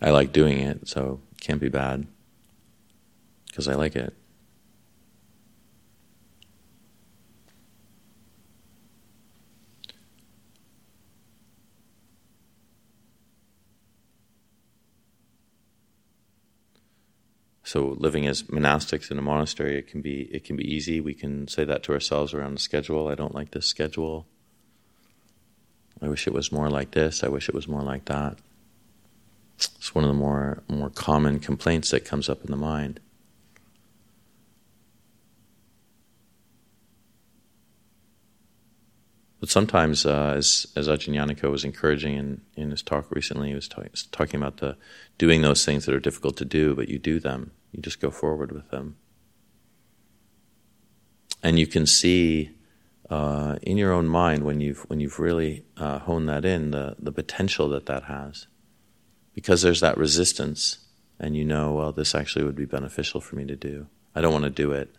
I 0.01 0.09
like 0.09 0.31
doing 0.31 0.59
it, 0.59 0.87
so 0.87 1.19
it 1.33 1.41
can't 1.41 1.61
be 1.61 1.69
bad 1.69 2.07
because 3.47 3.67
I 3.67 3.75
like 3.75 3.95
it. 3.95 4.15
So 17.63 17.95
living 17.99 18.27
as 18.27 18.43
monastics 18.43 19.11
in 19.11 19.17
a 19.17 19.21
monastery, 19.21 19.77
it 19.77 19.87
can 19.87 20.01
be 20.01 20.23
it 20.23 20.43
can 20.43 20.57
be 20.57 20.75
easy. 20.75 20.99
We 20.99 21.13
can 21.13 21.47
say 21.47 21.63
that 21.63 21.83
to 21.83 21.93
ourselves 21.93 22.33
around 22.33 22.55
the 22.55 22.59
schedule. 22.59 23.07
I 23.07 23.15
don't 23.15 23.33
like 23.33 23.51
this 23.51 23.65
schedule. 23.65 24.25
I 26.01 26.09
wish 26.09 26.27
it 26.27 26.33
was 26.33 26.51
more 26.51 26.69
like 26.69 26.91
this. 26.91 27.23
I 27.23 27.29
wish 27.29 27.47
it 27.47 27.55
was 27.55 27.69
more 27.69 27.81
like 27.81 28.05
that. 28.05 28.39
It's 29.77 29.93
one 29.93 30.03
of 30.03 30.09
the 30.09 30.15
more 30.15 30.63
more 30.67 30.89
common 30.89 31.39
complaints 31.39 31.91
that 31.91 32.05
comes 32.05 32.29
up 32.29 32.43
in 32.43 32.51
the 32.51 32.57
mind. 32.57 32.99
But 39.41 39.49
sometimes, 39.49 40.05
uh, 40.05 40.35
as 40.37 40.67
as 40.75 40.87
Ajahn 40.87 41.15
Yaniko 41.15 41.49
was 41.49 41.65
encouraging 41.65 42.15
in, 42.15 42.41
in 42.55 42.69
his 42.69 42.83
talk 42.83 43.09
recently, 43.09 43.49
he 43.49 43.55
was 43.55 43.67
talk, 43.67 43.87
talking 44.11 44.39
about 44.39 44.57
the 44.57 44.77
doing 45.17 45.41
those 45.41 45.65
things 45.65 45.85
that 45.85 45.95
are 45.95 45.99
difficult 45.99 46.37
to 46.37 46.45
do, 46.45 46.75
but 46.75 46.89
you 46.89 46.99
do 46.99 47.19
them. 47.19 47.51
You 47.71 47.81
just 47.81 47.99
go 47.99 48.11
forward 48.11 48.51
with 48.51 48.69
them. 48.69 48.97
And 51.41 51.57
you 51.57 51.65
can 51.65 51.87
see 51.87 52.51
uh, 53.09 53.57
in 53.63 53.77
your 53.77 53.91
own 53.91 54.07
mind 54.07 54.43
when 54.43 54.61
you've, 54.61 54.81
when 54.89 54.99
you've 54.99 55.19
really 55.19 55.65
uh, 55.75 55.99
honed 55.99 56.29
that 56.29 56.45
in 56.45 56.69
the, 56.69 56.95
the 56.99 57.11
potential 57.11 57.67
that 57.69 57.87
that 57.87 58.03
has. 58.03 58.45
Because 59.41 59.63
there's 59.63 59.79
that 59.79 59.97
resistance, 59.97 60.77
and 61.19 61.35
you 61.35 61.43
know, 61.43 61.73
well, 61.73 61.91
this 61.91 62.13
actually 62.13 62.45
would 62.45 62.55
be 62.55 62.65
beneficial 62.65 63.19
for 63.19 63.35
me 63.35 63.43
to 63.45 63.55
do. 63.55 63.87
I 64.13 64.21
don't 64.21 64.31
want 64.31 64.43
to 64.43 64.51
do 64.51 64.71
it. 64.71 64.95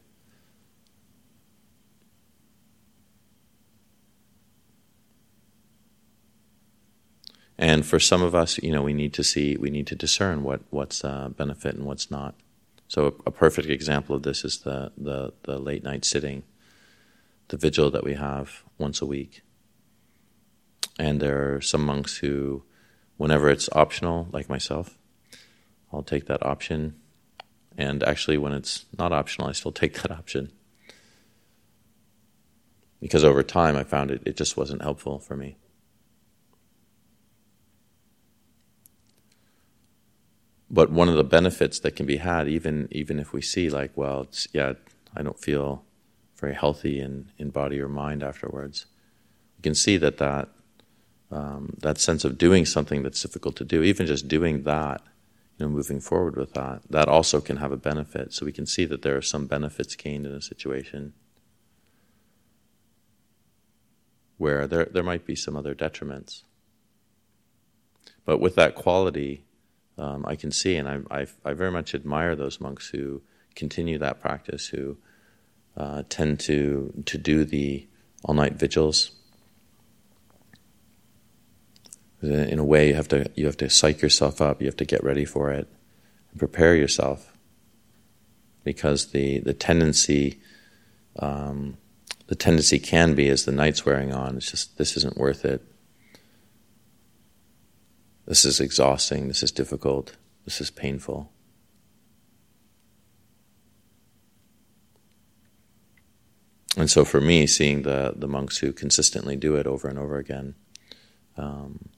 And 7.56 7.86
for 7.86 8.00
some 8.00 8.20
of 8.20 8.34
us, 8.34 8.58
you 8.58 8.72
know, 8.72 8.82
we 8.82 8.92
need 8.92 9.12
to 9.14 9.22
see, 9.22 9.56
we 9.56 9.70
need 9.70 9.86
to 9.86 9.94
discern 9.94 10.42
what, 10.42 10.62
what's 10.70 11.04
uh, 11.04 11.28
benefit 11.28 11.76
and 11.76 11.84
what's 11.84 12.10
not. 12.10 12.34
So 12.88 13.06
a, 13.06 13.28
a, 13.28 13.30
perfect 13.30 13.68
example 13.68 14.16
of 14.16 14.24
this 14.24 14.44
is 14.44 14.62
the, 14.62 14.90
the, 14.98 15.34
the 15.44 15.60
late 15.60 15.84
night 15.84 16.04
sitting, 16.04 16.42
the 17.46 17.56
vigil 17.56 17.92
that 17.92 18.02
we 18.02 18.14
have 18.14 18.64
once 18.76 19.00
a 19.00 19.06
week. 19.06 19.42
And 20.98 21.20
there 21.20 21.54
are 21.54 21.60
some 21.60 21.86
monks 21.86 22.16
who, 22.16 22.64
whenever 23.22 23.48
it's 23.48 23.68
optional, 23.72 24.26
like 24.32 24.48
myself, 24.48 24.98
I'll 25.92 26.02
take 26.02 26.26
that 26.26 26.44
option. 26.44 26.96
And 27.78 28.02
actually, 28.02 28.36
when 28.36 28.52
it's 28.52 28.84
not 28.98 29.12
optional, 29.12 29.48
I 29.48 29.52
still 29.52 29.72
take 29.82 30.02
that 30.02 30.10
option. 30.10 30.50
Because 33.00 33.22
over 33.24 33.42
time, 33.42 33.76
I 33.76 33.84
found 33.84 34.10
it, 34.10 34.22
it 34.26 34.36
just 34.36 34.56
wasn't 34.56 34.82
helpful 34.82 35.18
for 35.20 35.36
me. 35.36 35.56
but 40.72 40.90
one 40.90 41.10
of 41.10 41.16
the 41.16 41.22
benefits 41.22 41.78
that 41.80 41.94
can 41.94 42.06
be 42.06 42.16
had, 42.16 42.48
even 42.48 42.88
even 42.90 43.20
if 43.20 43.34
we 43.34 43.42
see 43.42 43.68
like, 43.68 43.92
well, 43.94 44.22
it's, 44.22 44.48
yeah, 44.54 44.72
I 45.14 45.22
don't 45.22 45.38
feel 45.38 45.84
very 46.36 46.54
healthy 46.54 46.98
in, 46.98 47.30
in 47.36 47.50
body 47.50 47.78
or 47.78 47.88
mind 47.88 48.22
afterwards, 48.22 48.86
we 49.58 49.62
can 49.62 49.74
see 49.74 49.98
that 49.98 50.16
that 50.16 50.48
um, 51.32 51.74
that 51.80 51.98
sense 51.98 52.24
of 52.24 52.38
doing 52.38 52.64
something 52.66 53.02
that's 53.02 53.20
difficult 53.20 53.56
to 53.56 53.64
do, 53.64 53.82
even 53.82 54.06
just 54.06 54.28
doing 54.28 54.62
that, 54.64 55.02
you 55.58 55.66
know, 55.66 55.72
moving 55.72 56.00
forward 56.00 56.36
with 56.36 56.52
that, 56.52 56.82
that 56.90 57.08
also 57.08 57.40
can 57.40 57.56
have 57.56 57.72
a 57.72 57.76
benefit. 57.76 58.32
So 58.32 58.46
we 58.46 58.52
can 58.52 58.66
see 58.66 58.84
that 58.84 59.02
there 59.02 59.16
are 59.16 59.22
some 59.22 59.46
benefits 59.46 59.96
gained 59.96 60.26
in 60.26 60.32
a 60.32 60.42
situation 60.42 61.14
where 64.36 64.66
there 64.66 64.84
there 64.84 65.02
might 65.02 65.26
be 65.26 65.34
some 65.34 65.56
other 65.56 65.74
detriments. 65.74 66.42
But 68.24 68.38
with 68.38 68.54
that 68.54 68.74
quality 68.74 69.44
um, 69.98 70.24
I 70.26 70.36
can 70.36 70.50
see, 70.50 70.76
and 70.76 70.88
I, 70.88 71.00
I, 71.10 71.26
I, 71.44 71.52
very 71.52 71.70
much 71.70 71.94
admire 71.94 72.34
those 72.34 72.60
monks 72.60 72.88
who 72.88 73.22
continue 73.54 73.98
that 73.98 74.20
practice, 74.20 74.68
who 74.68 74.96
uh, 75.76 76.02
tend 76.08 76.40
to 76.40 77.02
to 77.06 77.18
do 77.18 77.44
the 77.44 77.86
all 78.24 78.34
night 78.34 78.54
vigils. 78.54 79.12
In 82.22 82.58
a 82.58 82.64
way, 82.64 82.88
you 82.88 82.94
have 82.94 83.08
to 83.08 83.30
you 83.34 83.46
have 83.46 83.56
to 83.58 83.68
psych 83.68 84.00
yourself 84.00 84.40
up. 84.40 84.60
You 84.60 84.66
have 84.66 84.76
to 84.76 84.84
get 84.84 85.02
ready 85.02 85.24
for 85.24 85.50
it 85.50 85.68
and 86.30 86.38
prepare 86.38 86.74
yourself, 86.76 87.36
because 88.64 89.12
the 89.12 89.40
the 89.40 89.54
tendency. 89.54 90.40
Um, 91.18 91.76
the 92.28 92.36
tendency 92.36 92.78
can 92.78 93.14
be 93.14 93.28
as 93.28 93.44
the 93.44 93.52
night's 93.52 93.84
wearing 93.84 94.10
on, 94.14 94.36
it's 94.38 94.50
just 94.50 94.78
this 94.78 94.96
isn't 94.96 95.18
worth 95.18 95.44
it. 95.44 95.60
This 98.24 98.46
is 98.46 98.58
exhausting, 98.58 99.28
this 99.28 99.42
is 99.42 99.52
difficult, 99.52 100.16
this 100.46 100.58
is 100.58 100.70
painful. 100.70 101.30
And 106.78 106.88
so 106.88 107.04
for 107.04 107.20
me, 107.20 107.46
seeing 107.46 107.82
the, 107.82 108.14
the 108.16 108.28
monks 108.28 108.56
who 108.56 108.72
consistently 108.72 109.36
do 109.36 109.56
it 109.56 109.66
over 109.66 109.86
and 109.88 109.98
over 109.98 110.16
again, 110.16 110.54
um, 111.36 111.90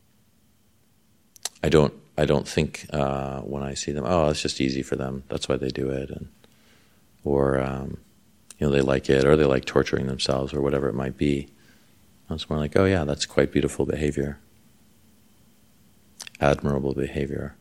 I 1.64 1.68
don't 1.68 1.94
I 2.16 2.24
don't 2.27 2.46
think 2.46 2.87
uh, 2.92 3.40
when 3.40 3.62
I 3.62 3.74
see 3.74 3.92
them, 3.92 4.05
oh, 4.07 4.29
it's 4.31 4.42
just 4.42 4.61
easy 4.61 4.83
for 4.83 4.96
them. 4.96 5.24
That's 5.29 5.48
why 5.48 5.57
they 5.57 5.68
do 5.68 5.88
it, 5.90 6.11
and 6.11 6.29
or 7.24 7.61
um, 7.61 7.98
you 8.59 8.66
know 8.66 8.72
they 8.72 8.83
like 8.83 9.11
it, 9.11 9.24
or 9.24 9.37
they 9.37 9.44
like 9.44 9.64
torturing 9.64 10.07
themselves, 10.07 10.53
or 10.55 10.61
whatever 10.61 10.88
it 10.88 10.94
might 10.94 11.16
be. 11.16 11.48
It's 12.31 12.48
more 12.48 12.59
like, 12.59 12.77
oh 12.77 12.85
yeah, 12.85 13.05
that's 13.05 13.27
quite 13.27 13.53
beautiful 13.53 13.85
behavior 13.87 14.38
admirable 16.40 16.94
behavior. 16.94 17.57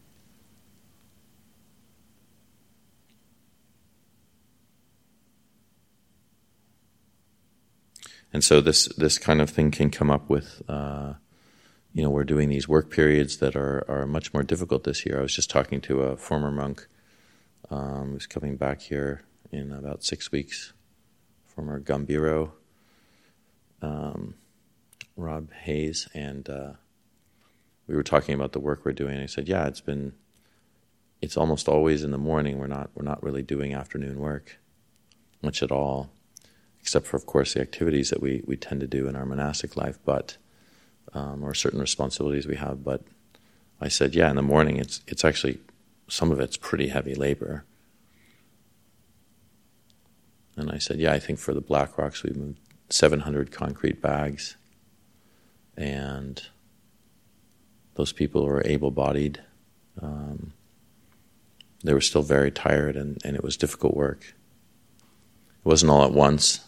And 8.32 8.44
so 8.44 8.62
this 8.62 8.88
this 8.98 9.20
kind 9.20 9.42
of 9.42 9.50
thing 9.50 9.70
can 9.70 9.92
come 9.92 10.10
up 10.10 10.28
with, 10.28 10.64
uh, 10.68 11.14
you 11.94 12.02
know, 12.02 12.10
we're 12.10 12.24
doing 12.24 12.50
these 12.50 12.68
work 12.68 12.90
periods 12.90 13.38
that 13.38 13.56
are 13.56 13.86
are 13.88 14.06
much 14.06 14.34
more 14.34 14.44
difficult 14.44 14.84
this 14.84 15.06
year. 15.06 15.20
I 15.20 15.22
was 15.22 15.36
just 15.36 15.50
talking 15.50 15.82
to 15.82 16.02
a 16.02 16.18
former 16.18 16.52
monk 16.52 16.88
um, 17.70 18.12
who's 18.12 18.28
coming 18.28 18.58
back 18.58 18.82
here 18.82 19.24
in 19.52 19.72
about 19.72 20.04
six 20.04 20.32
weeks, 20.32 20.74
former 21.46 21.80
Gambhiro, 21.80 22.52
um, 23.82 24.36
Rob 25.16 25.54
Hayes, 25.54 26.08
and 26.14 26.50
uh, 26.50 26.72
we 27.88 27.96
were 27.96 28.04
talking 28.04 28.34
about 28.34 28.54
the 28.54 28.60
work 28.60 28.84
we're 28.84 28.94
doing. 28.94 29.20
I 29.20 29.28
said, 29.28 29.48
yeah, 29.48 29.68
it's 29.68 29.82
been, 29.82 30.14
it's 31.22 31.38
almost 31.38 31.68
always 31.68 32.04
in 32.04 32.12
the 32.12 32.18
morning. 32.18 32.58
We're 32.58 32.68
not, 32.68 32.90
we're 32.96 33.04
not 33.04 33.22
really 33.22 33.44
doing 33.44 33.74
afternoon 33.74 34.20
work 34.20 34.58
much 35.42 35.62
at 35.62 35.72
all, 35.72 36.10
except 36.80 37.06
for, 37.06 37.18
of 37.18 37.26
course, 37.26 37.54
the 37.54 37.62
activities 37.62 38.10
that 38.10 38.22
we, 38.22 38.42
we 38.48 38.56
tend 38.56 38.82
to 38.82 38.88
do 38.88 39.08
in 39.08 39.16
our 39.16 39.26
monastic 39.26 39.76
life, 39.76 40.00
but, 40.06 40.38
um, 41.14 41.44
or 41.44 41.54
certain 41.54 41.80
responsibilities 41.80 42.48
we 42.48 42.56
have. 42.56 42.84
But 42.84 43.02
I 43.82 43.88
said, 43.88 44.16
yeah, 44.16 44.30
in 44.30 44.36
the 44.36 44.42
morning, 44.42 44.78
it's, 44.78 45.02
it's 45.08 45.26
actually, 45.26 45.60
some 46.08 46.32
of 46.32 46.40
it's 46.40 46.58
pretty 46.58 46.90
heavy 46.90 47.16
labor. 47.16 47.66
And 50.56 50.72
I 50.72 50.78
said, 50.78 51.00
yeah, 51.00 51.14
I 51.14 51.20
think 51.20 51.40
for 51.40 51.54
the 51.54 51.62
Black 51.62 51.98
Rocks, 51.98 52.24
we 52.24 52.32
moved 52.32 52.60
700 52.90 53.52
concrete 53.52 54.02
bags 54.02 54.56
and 55.76 56.42
those 57.96 58.12
people 58.12 58.46
were 58.46 58.62
able 58.66 58.92
bodied. 58.92 59.42
Um, 60.02 60.54
they 61.84 61.94
were 61.94 62.02
still 62.02 62.22
very 62.22 62.52
tired, 62.52 62.96
and, 62.96 63.24
and 63.26 63.36
it 63.36 63.44
was 63.44 63.58
difficult 63.58 63.96
work. 63.96 64.34
It 65.02 65.66
wasn't 65.66 65.92
all 65.92 66.06
at 66.06 66.12
once, 66.12 66.62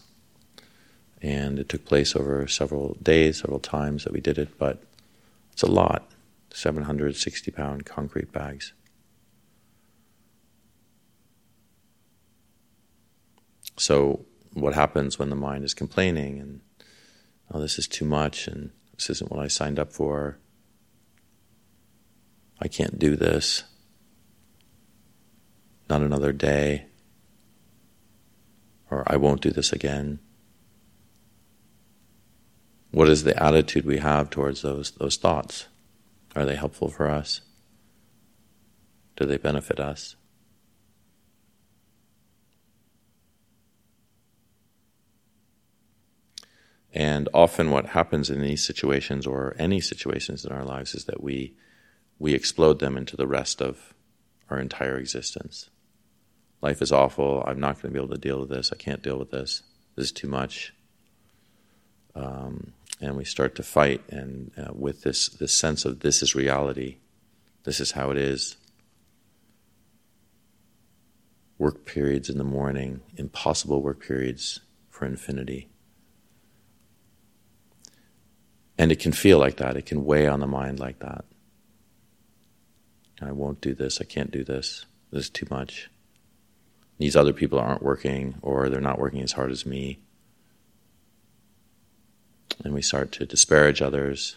and 1.26 1.58
it 1.58 1.68
took 1.68 1.84
place 1.84 2.14
over 2.14 2.46
several 2.46 2.96
days, 3.02 3.40
several 3.40 3.58
times 3.58 4.04
that 4.04 4.12
we 4.12 4.20
did 4.20 4.38
it, 4.38 4.56
but 4.58 4.80
it's 5.52 5.64
a 5.64 5.66
lot 5.66 6.08
760 6.52 7.50
pound 7.50 7.84
concrete 7.84 8.30
bags. 8.30 8.72
So, 13.76 14.24
what 14.52 14.74
happens 14.74 15.18
when 15.18 15.28
the 15.28 15.36
mind 15.36 15.64
is 15.64 15.74
complaining 15.74 16.38
and, 16.38 16.60
oh, 17.50 17.60
this 17.60 17.76
is 17.76 17.88
too 17.88 18.04
much, 18.04 18.46
and 18.46 18.70
this 18.94 19.10
isn't 19.10 19.30
what 19.30 19.40
I 19.40 19.48
signed 19.48 19.80
up 19.80 19.92
for? 19.92 20.38
I 22.60 22.68
can't 22.68 23.00
do 23.00 23.16
this. 23.16 23.64
Not 25.90 26.02
another 26.02 26.32
day. 26.32 26.86
Or 28.92 29.02
I 29.08 29.16
won't 29.16 29.42
do 29.42 29.50
this 29.50 29.72
again. 29.72 30.20
What 32.96 33.10
is 33.10 33.24
the 33.24 33.42
attitude 33.42 33.84
we 33.84 33.98
have 33.98 34.30
towards 34.30 34.62
those, 34.62 34.92
those 34.92 35.18
thoughts? 35.18 35.66
Are 36.34 36.46
they 36.46 36.56
helpful 36.56 36.88
for 36.88 37.10
us? 37.10 37.42
Do 39.18 39.26
they 39.26 39.36
benefit 39.36 39.78
us? 39.78 40.16
And 46.90 47.28
often, 47.34 47.70
what 47.70 47.88
happens 47.88 48.30
in 48.30 48.40
these 48.40 48.64
situations, 48.64 49.26
or 49.26 49.54
any 49.58 49.82
situations 49.82 50.46
in 50.46 50.52
our 50.52 50.64
lives, 50.64 50.94
is 50.94 51.04
that 51.04 51.22
we 51.22 51.52
we 52.18 52.32
explode 52.32 52.78
them 52.78 52.96
into 52.96 53.14
the 53.14 53.26
rest 53.26 53.60
of 53.60 53.92
our 54.48 54.58
entire 54.58 54.96
existence. 54.96 55.68
Life 56.62 56.80
is 56.80 56.92
awful. 56.92 57.44
I'm 57.46 57.60
not 57.60 57.74
going 57.74 57.92
to 57.92 58.00
be 58.00 58.02
able 58.02 58.14
to 58.14 58.20
deal 58.28 58.40
with 58.40 58.48
this. 58.48 58.72
I 58.72 58.76
can't 58.76 59.02
deal 59.02 59.18
with 59.18 59.32
this. 59.32 59.64
This 59.96 60.06
is 60.06 60.12
too 60.12 60.28
much. 60.28 60.72
Um, 62.14 62.72
and 63.00 63.16
we 63.16 63.24
start 63.24 63.54
to 63.56 63.62
fight, 63.62 64.02
and 64.08 64.50
uh, 64.56 64.72
with 64.72 65.02
this 65.02 65.28
this 65.28 65.52
sense 65.52 65.84
of 65.84 66.00
this 66.00 66.22
is 66.22 66.34
reality, 66.34 66.98
this 67.64 67.80
is 67.80 67.92
how 67.92 68.10
it 68.10 68.16
is. 68.16 68.56
Work 71.58 71.86
periods 71.86 72.28
in 72.28 72.38
the 72.38 72.44
morning, 72.44 73.00
impossible 73.16 73.80
work 73.82 74.06
periods 74.06 74.60
for 74.90 75.06
infinity. 75.06 75.68
And 78.78 78.92
it 78.92 78.98
can 78.98 79.12
feel 79.12 79.38
like 79.38 79.56
that. 79.56 79.76
It 79.76 79.86
can 79.86 80.04
weigh 80.04 80.26
on 80.26 80.40
the 80.40 80.46
mind 80.46 80.78
like 80.78 80.98
that. 80.98 81.24
I 83.22 83.32
won't 83.32 83.62
do 83.62 83.74
this. 83.74 84.00
I 84.00 84.04
can't 84.04 84.30
do 84.30 84.44
this. 84.44 84.84
This 85.10 85.24
is 85.24 85.30
too 85.30 85.46
much. 85.50 85.88
These 86.98 87.16
other 87.16 87.32
people 87.32 87.58
aren't 87.58 87.82
working, 87.82 88.36
or 88.42 88.68
they're 88.68 88.80
not 88.80 88.98
working 88.98 89.22
as 89.22 89.32
hard 89.32 89.50
as 89.50 89.64
me. 89.64 89.98
And 92.64 92.74
we 92.74 92.82
start 92.82 93.12
to 93.12 93.26
disparage 93.26 93.82
others. 93.82 94.36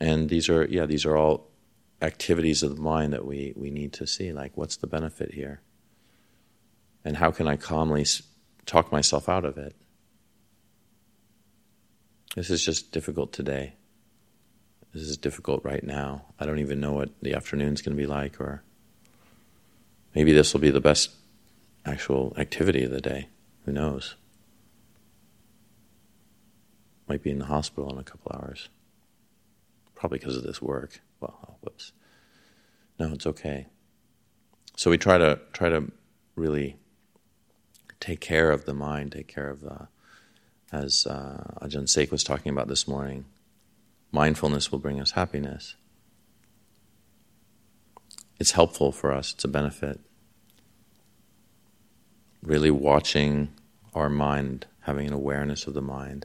And 0.00 0.28
these 0.28 0.48
are, 0.48 0.64
yeah, 0.64 0.86
these 0.86 1.04
are 1.04 1.16
all 1.16 1.48
activities 2.00 2.62
of 2.62 2.76
the 2.76 2.82
mind 2.82 3.12
that 3.12 3.26
we, 3.26 3.52
we 3.56 3.70
need 3.70 3.92
to 3.94 4.06
see. 4.06 4.32
Like, 4.32 4.56
what's 4.56 4.76
the 4.76 4.86
benefit 4.86 5.34
here? 5.34 5.60
And 7.04 7.16
how 7.16 7.30
can 7.30 7.48
I 7.48 7.56
calmly 7.56 8.04
talk 8.66 8.92
myself 8.92 9.28
out 9.28 9.44
of 9.44 9.58
it? 9.58 9.74
This 12.36 12.50
is 12.50 12.64
just 12.64 12.92
difficult 12.92 13.32
today. 13.32 13.74
This 14.92 15.02
is 15.02 15.16
difficult 15.16 15.64
right 15.64 15.82
now. 15.82 16.24
I 16.38 16.46
don't 16.46 16.60
even 16.60 16.80
know 16.80 16.92
what 16.92 17.10
the 17.20 17.34
afternoon's 17.34 17.82
going 17.82 17.96
to 17.96 18.00
be 18.00 18.06
like, 18.06 18.40
or 18.40 18.62
maybe 20.14 20.32
this 20.32 20.52
will 20.52 20.60
be 20.60 20.70
the 20.70 20.80
best 20.80 21.10
actual 21.84 22.34
activity 22.38 22.84
of 22.84 22.90
the 22.90 23.00
day. 23.00 23.28
Who 23.64 23.72
knows? 23.72 24.14
Might 27.08 27.22
be 27.22 27.30
in 27.30 27.38
the 27.38 27.46
hospital 27.46 27.90
in 27.92 27.98
a 27.98 28.04
couple 28.04 28.32
hours. 28.34 28.68
Probably 29.94 30.18
because 30.18 30.36
of 30.36 30.44
this 30.44 30.60
work. 30.60 31.00
Well, 31.20 31.38
oh, 31.48 31.54
whoops. 31.60 31.92
No, 32.98 33.12
it's 33.12 33.26
okay. 33.26 33.66
So 34.76 34.90
we 34.90 34.98
try 34.98 35.18
to 35.18 35.40
try 35.52 35.68
to 35.68 35.90
really 36.36 36.76
take 38.00 38.20
care 38.20 38.50
of 38.50 38.64
the 38.64 38.74
mind, 38.74 39.12
take 39.12 39.28
care 39.28 39.48
of 39.48 39.60
the, 39.60 39.88
as 40.70 41.06
uh, 41.06 41.58
Ajahn 41.62 41.84
Seik 41.84 42.10
was 42.10 42.22
talking 42.22 42.52
about 42.52 42.68
this 42.68 42.86
morning, 42.86 43.24
mindfulness 44.12 44.70
will 44.70 44.78
bring 44.78 45.00
us 45.00 45.12
happiness. 45.12 45.74
It's 48.38 48.52
helpful 48.52 48.92
for 48.92 49.12
us, 49.12 49.32
it's 49.32 49.44
a 49.44 49.48
benefit. 49.48 50.00
Really 52.42 52.70
watching 52.70 53.48
our 53.94 54.08
mind, 54.08 54.66
having 54.82 55.08
an 55.08 55.12
awareness 55.12 55.66
of 55.66 55.74
the 55.74 55.82
mind. 55.82 56.24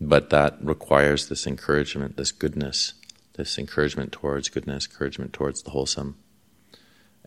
But 0.00 0.30
that 0.30 0.58
requires 0.60 1.28
this 1.28 1.46
encouragement, 1.46 2.16
this 2.16 2.32
goodness, 2.32 2.94
this 3.34 3.58
encouragement 3.58 4.12
towards 4.12 4.48
goodness, 4.48 4.86
encouragement 4.86 5.32
towards 5.32 5.62
the 5.62 5.70
wholesome. 5.70 6.16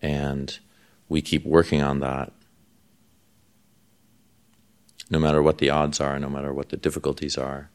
And 0.01 0.57
we 1.07 1.21
keep 1.21 1.45
working 1.45 1.81
on 1.81 1.99
that 1.99 2.31
no 5.09 5.19
matter 5.19 5.41
what 5.41 5.57
the 5.57 5.69
odds 5.69 5.99
are, 5.99 6.19
no 6.19 6.29
matter 6.29 6.53
what 6.53 6.69
the 6.69 6.77
difficulties 6.77 7.37
are. 7.37 7.69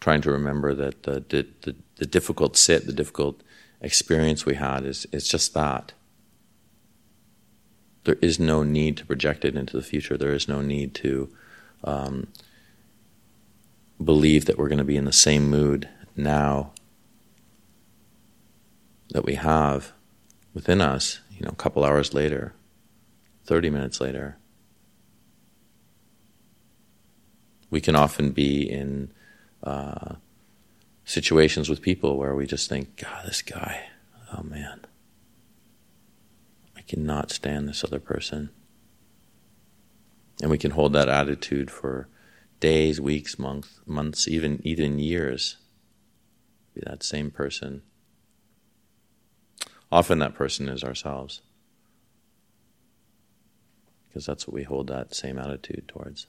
Trying 0.00 0.22
to 0.22 0.30
remember 0.30 0.74
that 0.74 1.02
the, 1.02 1.24
the, 1.28 1.74
the 1.96 2.06
difficult 2.06 2.56
sit, 2.56 2.86
the 2.86 2.92
difficult 2.92 3.42
experience 3.80 4.46
we 4.46 4.54
had 4.54 4.84
is, 4.84 5.06
is 5.12 5.28
just 5.28 5.52
that. 5.54 5.92
There 8.04 8.16
is 8.22 8.38
no 8.38 8.62
need 8.62 8.96
to 8.98 9.06
project 9.06 9.44
it 9.44 9.56
into 9.56 9.76
the 9.76 9.82
future. 9.82 10.16
There 10.16 10.32
is 10.32 10.48
no 10.48 10.62
need 10.62 10.94
to 10.96 11.34
um, 11.84 12.28
believe 14.02 14.46
that 14.46 14.58
we're 14.58 14.68
going 14.68 14.78
to 14.78 14.84
be 14.84 14.96
in 14.96 15.04
the 15.04 15.12
same 15.12 15.48
mood 15.48 15.88
now 16.16 16.72
that 19.10 19.24
we 19.24 19.34
have 19.34 19.92
within 20.54 20.80
us, 20.80 21.20
you 21.30 21.44
know, 21.44 21.50
a 21.50 21.56
couple 21.56 21.84
hours 21.84 22.14
later. 22.14 22.54
30 23.50 23.70
minutes 23.70 24.00
later. 24.00 24.36
We 27.68 27.80
can 27.80 27.96
often 27.96 28.30
be 28.30 28.62
in 28.62 29.10
uh, 29.64 30.14
situations 31.04 31.68
with 31.68 31.82
people 31.82 32.16
where 32.16 32.36
we 32.36 32.46
just 32.46 32.68
think, 32.68 32.96
God, 32.96 33.26
this 33.26 33.42
guy, 33.42 33.88
oh 34.32 34.44
man, 34.44 34.82
I 36.76 36.82
cannot 36.82 37.32
stand 37.32 37.68
this 37.68 37.82
other 37.82 37.98
person. 37.98 38.50
And 40.40 40.50
we 40.50 40.58
can 40.58 40.70
hold 40.72 40.92
that 40.94 41.08
attitude 41.08 41.70
for 41.70 42.08
days, 42.60 43.00
weeks, 43.00 43.38
months, 43.38 43.80
months, 43.86 44.26
even 44.28 44.60
even 44.64 44.98
years. 44.98 45.56
Be 46.74 46.82
that 46.86 47.02
same 47.02 47.30
person. 47.30 47.82
Often 49.92 50.20
that 50.20 50.34
person 50.34 50.68
is 50.68 50.84
ourselves 50.84 51.42
because 54.08 54.26
that's 54.26 54.46
what 54.46 54.54
we 54.54 54.64
hold 54.64 54.88
that 54.88 55.14
same 55.14 55.38
attitude 55.38 55.86
towards. 55.86 56.26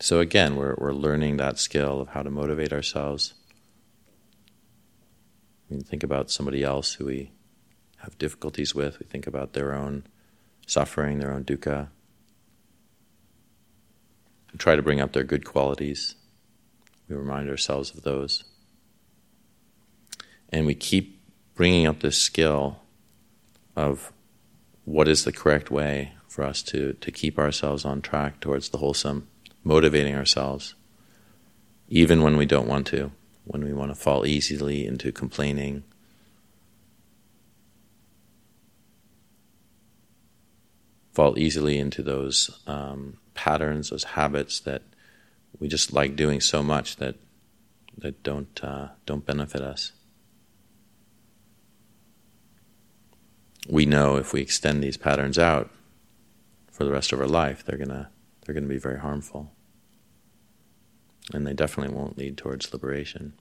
So 0.00 0.18
again, 0.18 0.56
we're, 0.56 0.74
we're 0.76 0.92
learning 0.92 1.36
that 1.36 1.58
skill 1.58 2.00
of 2.00 2.08
how 2.08 2.22
to 2.22 2.30
motivate 2.30 2.72
ourselves. 2.72 3.34
I 5.70 5.74
mean, 5.74 5.82
think 5.82 6.02
about 6.02 6.30
somebody 6.30 6.64
else 6.64 6.94
who 6.94 7.06
we 7.06 7.30
have 8.04 8.18
difficulties 8.18 8.74
with. 8.74 8.98
We 8.98 9.06
think 9.06 9.26
about 9.26 9.52
their 9.52 9.74
own 9.74 10.04
suffering, 10.66 11.18
their 11.18 11.32
own 11.32 11.44
dukkha. 11.44 11.88
We 14.52 14.58
try 14.58 14.76
to 14.76 14.82
bring 14.82 15.00
up 15.00 15.12
their 15.12 15.24
good 15.24 15.44
qualities. 15.44 16.14
We 17.08 17.16
remind 17.16 17.50
ourselves 17.50 17.90
of 17.90 18.02
those. 18.02 18.44
And 20.50 20.66
we 20.66 20.74
keep 20.74 21.20
bringing 21.54 21.86
up 21.86 22.00
this 22.00 22.18
skill 22.20 22.78
of 23.76 24.12
what 24.84 25.08
is 25.08 25.24
the 25.24 25.32
correct 25.32 25.70
way 25.70 26.12
for 26.28 26.44
us 26.44 26.62
to, 26.62 26.92
to 26.94 27.10
keep 27.10 27.38
ourselves 27.38 27.84
on 27.84 28.02
track 28.02 28.40
towards 28.40 28.68
the 28.68 28.78
wholesome, 28.78 29.28
motivating 29.62 30.14
ourselves, 30.14 30.74
even 31.88 32.22
when 32.22 32.36
we 32.36 32.46
don't 32.46 32.68
want 32.68 32.86
to, 32.88 33.12
when 33.44 33.64
we 33.64 33.72
want 33.72 33.90
to 33.90 33.94
fall 33.94 34.26
easily 34.26 34.86
into 34.86 35.10
complaining. 35.12 35.84
Fall 41.14 41.38
easily 41.38 41.78
into 41.78 42.02
those 42.02 42.60
um, 42.66 43.18
patterns, 43.34 43.90
those 43.90 44.04
habits 44.04 44.60
that 44.60 44.82
we 45.60 45.68
just 45.68 45.92
like 45.92 46.16
doing 46.16 46.40
so 46.40 46.62
much 46.62 46.96
that 46.96 47.14
that 47.96 48.22
don't 48.22 48.62
uh, 48.62 48.88
don't 49.06 49.24
benefit 49.24 49.62
us. 49.62 49.92
we 53.68 53.86
know 53.86 54.16
if 54.16 54.32
we 54.32 54.40
extend 54.40 54.82
these 54.82 54.96
patterns 54.96 55.38
out 55.38 55.70
for 56.70 56.84
the 56.84 56.90
rest 56.90 57.12
of 57.12 57.20
our 57.20 57.26
life, 57.26 57.64
they're 57.64 57.78
gonna 57.78 58.10
they're 58.44 58.54
gonna 58.54 58.66
be 58.66 58.78
very 58.78 58.98
harmful, 58.98 59.52
and 61.32 61.46
they 61.46 61.54
definitely 61.54 61.94
won't 61.94 62.18
lead 62.18 62.36
towards 62.36 62.72
liberation. 62.72 63.34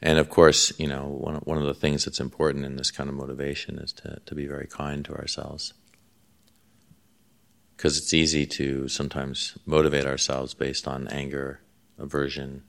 And 0.00 0.18
of 0.18 0.30
course, 0.30 0.72
you 0.78 0.86
know, 0.86 1.06
one 1.06 1.36
one 1.36 1.58
of 1.58 1.66
the 1.66 1.74
things 1.74 2.04
that's 2.04 2.20
important 2.20 2.64
in 2.64 2.76
this 2.76 2.90
kind 2.90 3.08
of 3.08 3.16
motivation 3.16 3.78
is 3.78 3.92
to 3.94 4.20
to 4.24 4.34
be 4.34 4.46
very 4.46 4.66
kind 4.66 5.04
to 5.04 5.14
ourselves, 5.14 5.74
because 7.76 7.98
it's 7.98 8.14
easy 8.14 8.46
to 8.46 8.88
sometimes 8.88 9.58
motivate 9.66 10.06
ourselves 10.06 10.54
based 10.54 10.86
on 10.86 11.08
anger, 11.08 11.60
aversion, 11.98 12.62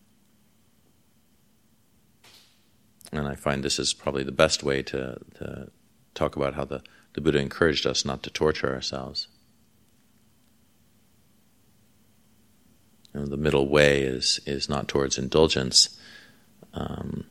and 3.12 3.28
I 3.28 3.36
find 3.36 3.64
this 3.64 3.80
is 3.80 3.94
probably 3.94 4.24
the 4.24 4.32
best 4.32 4.64
way 4.64 4.82
to, 4.84 5.20
to 5.36 5.72
talk 6.14 6.36
about 6.36 6.56
how 6.56 6.66
the, 6.66 6.82
the 7.14 7.22
Buddha 7.22 7.40
encouraged 7.40 7.86
us 7.86 8.06
not 8.06 8.24
to 8.24 8.30
torture 8.30 8.74
ourselves. 8.74 9.28
The 13.14 13.38
middle 13.38 13.68
way 13.68 14.04
is, 14.04 14.40
is 14.46 14.70
not 14.70 14.88
towards 14.88 15.18
indulgence, 15.18 15.99
um, 16.74 17.26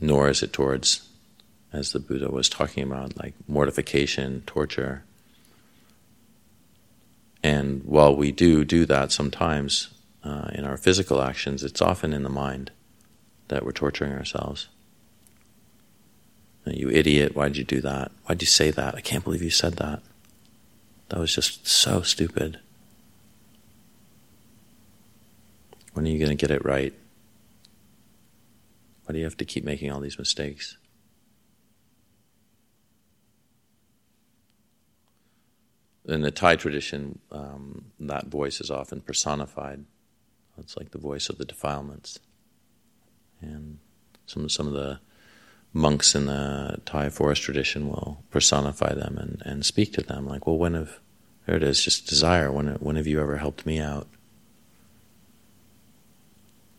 nor 0.00 0.28
is 0.28 0.42
it 0.42 0.52
towards 0.52 1.08
as 1.72 1.92
the 1.92 2.00
Buddha 2.00 2.30
was 2.30 2.48
talking 2.48 2.84
about, 2.84 3.16
like 3.16 3.34
mortification, 3.48 4.42
torture. 4.46 5.04
And 7.42 7.82
while 7.84 8.14
we 8.14 8.30
do 8.30 8.64
do 8.64 8.84
that 8.86 9.10
sometimes 9.10 9.88
uh, 10.22 10.50
in 10.52 10.64
our 10.64 10.76
physical 10.76 11.22
actions, 11.22 11.64
it's 11.64 11.80
often 11.80 12.12
in 12.12 12.22
the 12.22 12.28
mind 12.28 12.70
that 13.48 13.64
we're 13.64 13.72
torturing 13.72 14.12
ourselves. 14.12 14.68
You 16.64 16.90
idiot, 16.90 17.34
why'd 17.34 17.56
you 17.56 17.64
do 17.64 17.80
that? 17.80 18.12
Why'd 18.26 18.40
you 18.40 18.46
say 18.46 18.70
that? 18.70 18.94
I 18.94 19.00
can't 19.00 19.24
believe 19.24 19.42
you 19.42 19.50
said 19.50 19.74
that. 19.74 20.00
That 21.08 21.18
was 21.18 21.34
just 21.34 21.66
so 21.66 22.02
stupid. 22.02 22.60
When 25.92 26.06
are 26.06 26.10
you 26.10 26.18
going 26.18 26.36
to 26.36 26.36
get 26.36 26.54
it 26.54 26.64
right? 26.64 26.94
Why 29.04 29.12
do 29.12 29.18
you 29.18 29.24
have 29.24 29.36
to 29.38 29.44
keep 29.44 29.64
making 29.64 29.90
all 29.90 30.00
these 30.00 30.18
mistakes? 30.18 30.76
In 36.04 36.22
the 36.22 36.30
Thai 36.30 36.56
tradition, 36.56 37.20
um, 37.30 37.86
that 38.00 38.26
voice 38.26 38.60
is 38.60 38.70
often 38.70 39.00
personified. 39.00 39.84
It's 40.58 40.76
like 40.76 40.90
the 40.90 40.98
voice 40.98 41.28
of 41.28 41.38
the 41.38 41.44
defilements. 41.44 42.18
And 43.40 43.78
some 44.26 44.48
some 44.48 44.66
of 44.66 44.72
the 44.72 45.00
monks 45.72 46.14
in 46.14 46.26
the 46.26 46.80
Thai 46.84 47.08
forest 47.08 47.42
tradition 47.42 47.88
will 47.88 48.24
personify 48.30 48.94
them 48.94 49.16
and, 49.16 49.42
and 49.44 49.64
speak 49.64 49.92
to 49.94 50.02
them 50.02 50.26
like, 50.26 50.46
well, 50.46 50.58
when 50.58 50.74
have 50.74 50.98
there 51.46 51.56
it 51.56 51.62
is, 51.62 51.82
just 51.82 52.06
desire. 52.06 52.52
When 52.52 52.66
when 52.74 52.96
have 52.96 53.06
you 53.06 53.20
ever 53.20 53.38
helped 53.38 53.66
me 53.66 53.78
out? 53.78 54.08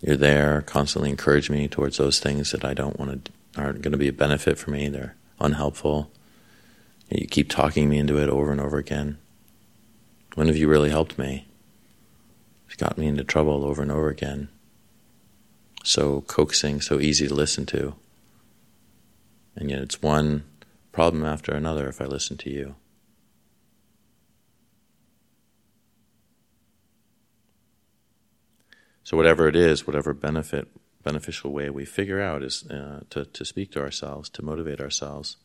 You're 0.05 0.17
there, 0.17 0.61
constantly 0.61 1.09
encourage 1.09 1.49
me 1.49 1.69
towards 1.69 1.97
those 1.97 2.19
things 2.19 2.51
that 2.51 2.65
I 2.65 2.73
don't 2.73 2.99
want 2.99 3.25
to 3.25 3.31
aren't 3.55 3.81
going 3.81 3.91
to 3.91 3.97
be 3.97 4.07
a 4.07 4.13
benefit 4.13 4.57
for 4.57 4.71
me. 4.71 4.89
They're 4.89 5.15
unhelpful. 5.39 6.11
You 7.09 7.27
keep 7.27 7.49
talking 7.49 7.87
me 7.87 7.99
into 7.99 8.17
it 8.17 8.29
over 8.29 8.51
and 8.51 8.59
over 8.59 8.77
again. 8.77 9.17
When 10.35 10.47
have 10.47 10.57
you 10.57 10.67
really 10.67 10.89
helped 10.89 11.17
me? 11.17 11.47
You've 12.67 12.79
got 12.79 12.97
me 12.97 13.07
into 13.07 13.23
trouble 13.23 13.63
over 13.63 13.81
and 13.81 13.91
over 13.91 14.09
again. 14.09 14.49
So 15.83 16.21
coaxing, 16.21 16.81
so 16.81 16.99
easy 16.99 17.27
to 17.27 17.33
listen 17.33 17.65
to. 17.67 17.93
And 19.55 19.69
yet 19.69 19.81
it's 19.81 20.01
one 20.01 20.43
problem 20.91 21.23
after 21.23 21.53
another 21.53 21.87
if 21.87 22.01
I 22.01 22.05
listen 22.05 22.37
to 22.37 22.49
you. 22.49 22.75
So 29.03 29.17
whatever 29.17 29.47
it 29.47 29.55
is, 29.55 29.85
whatever 29.85 30.13
benefit, 30.13 30.69
beneficial 31.03 31.51
way 31.51 31.69
we 31.69 31.85
figure 31.85 32.21
out 32.21 32.41
is 32.43 32.65
uh, 32.69 33.01
to, 33.09 33.25
to 33.25 33.45
speak 33.45 33.71
to 33.71 33.81
ourselves, 33.81 34.29
to 34.29 34.41
motivate 34.41 34.79
ourselves 34.79 35.37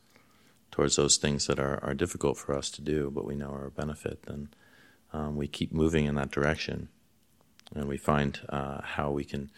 towards 0.71 0.97
those 0.97 1.17
things 1.17 1.47
that 1.47 1.59
are, 1.59 1.83
are 1.83 1.95
difficult 1.95 2.39
for 2.39 2.55
us 2.55 2.71
to 2.71 2.83
do, 2.83 3.11
but 3.11 3.25
we 3.25 3.35
know 3.35 3.51
are 3.51 3.67
a 3.67 3.71
benefit, 3.71 4.23
then 4.25 4.49
um, 5.13 5.37
we 5.37 5.49
keep 5.49 5.73
moving 5.73 6.05
in 6.05 6.15
that 6.15 6.31
direction. 6.31 6.89
And 7.75 7.89
we 7.89 7.97
find 7.97 8.41
uh, 8.49 8.81
how 8.83 9.11
we 9.11 9.25
can 9.25 9.51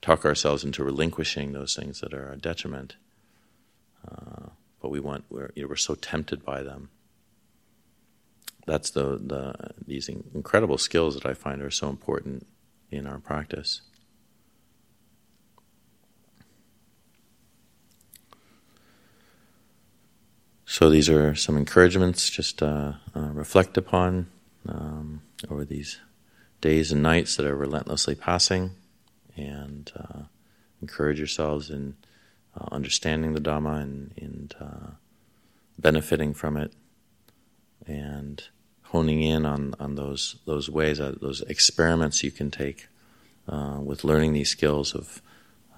talk 0.00 0.24
ourselves 0.24 0.64
into 0.64 0.84
relinquishing 0.84 1.52
those 1.52 1.74
things 1.74 2.00
that 2.00 2.14
are 2.14 2.30
a 2.30 2.36
detriment. 2.38 2.96
Uh, 4.08 4.50
but 4.80 4.90
we 4.90 5.00
want 5.00 5.24
we're 5.28 5.50
you 5.54 5.62
know, 5.62 5.68
we're 5.68 5.76
so 5.76 5.94
tempted 5.94 6.44
by 6.44 6.62
them. 6.62 6.88
That's 8.66 8.90
the 8.90 9.18
the 9.18 9.72
these 9.86 10.08
incredible 10.08 10.78
skills 10.78 11.14
that 11.14 11.26
I 11.26 11.34
find 11.34 11.60
are 11.60 11.70
so 11.70 11.88
important 11.88 12.46
in 12.90 13.06
our 13.06 13.18
practice. 13.18 13.82
So 20.64 20.90
these 20.90 21.08
are 21.08 21.34
some 21.34 21.56
encouragements 21.56 22.28
just 22.30 22.62
uh, 22.62 22.92
uh, 23.16 23.20
reflect 23.20 23.76
upon 23.76 24.28
um, 24.68 25.22
over 25.50 25.64
these 25.64 25.98
days 26.60 26.92
and 26.92 27.02
nights 27.02 27.36
that 27.36 27.46
are 27.46 27.56
relentlessly 27.56 28.14
passing, 28.14 28.72
and 29.34 29.90
uh, 29.96 30.22
encourage 30.82 31.18
yourselves 31.18 31.70
in 31.70 31.96
uh, 32.54 32.66
understanding 32.70 33.32
the 33.32 33.40
Dhamma 33.40 33.80
and, 33.80 34.12
and 34.16 34.54
uh, 34.60 34.90
benefiting 35.78 36.34
from 36.34 36.56
it, 36.56 36.72
and 37.86 38.42
honing 38.88 39.22
in 39.22 39.44
on, 39.44 39.74
on 39.78 39.94
those 39.94 40.36
those 40.44 40.70
ways, 40.70 41.00
uh, 41.00 41.14
those 41.20 41.42
experiments 41.42 42.22
you 42.22 42.30
can 42.30 42.50
take 42.50 42.88
uh, 43.48 43.78
with 43.82 44.04
learning 44.04 44.32
these 44.32 44.50
skills 44.50 44.94
of 44.94 45.22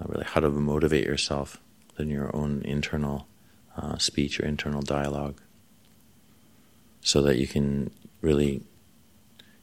uh, 0.00 0.04
really 0.08 0.24
how 0.24 0.40
to 0.40 0.50
motivate 0.50 1.04
yourself 1.04 1.60
in 1.98 2.08
your 2.08 2.34
own 2.34 2.62
internal 2.64 3.26
uh, 3.76 3.98
speech 3.98 4.40
or 4.40 4.46
internal 4.46 4.82
dialogue, 4.82 5.40
so 7.00 7.22
that 7.22 7.36
you 7.36 7.46
can 7.46 7.90
really 8.20 8.62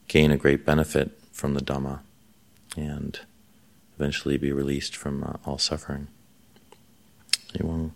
gain 0.07 0.31
a 0.31 0.37
great 0.37 0.65
benefit 0.65 1.11
from 1.31 1.53
the 1.53 1.61
Dhamma 1.61 1.99
and 2.75 3.19
eventually 3.97 4.37
be 4.37 4.51
released 4.51 4.95
from 4.95 5.23
uh, 5.23 5.33
all 5.45 5.57
suffering. 5.57 6.07
Want 7.59 7.93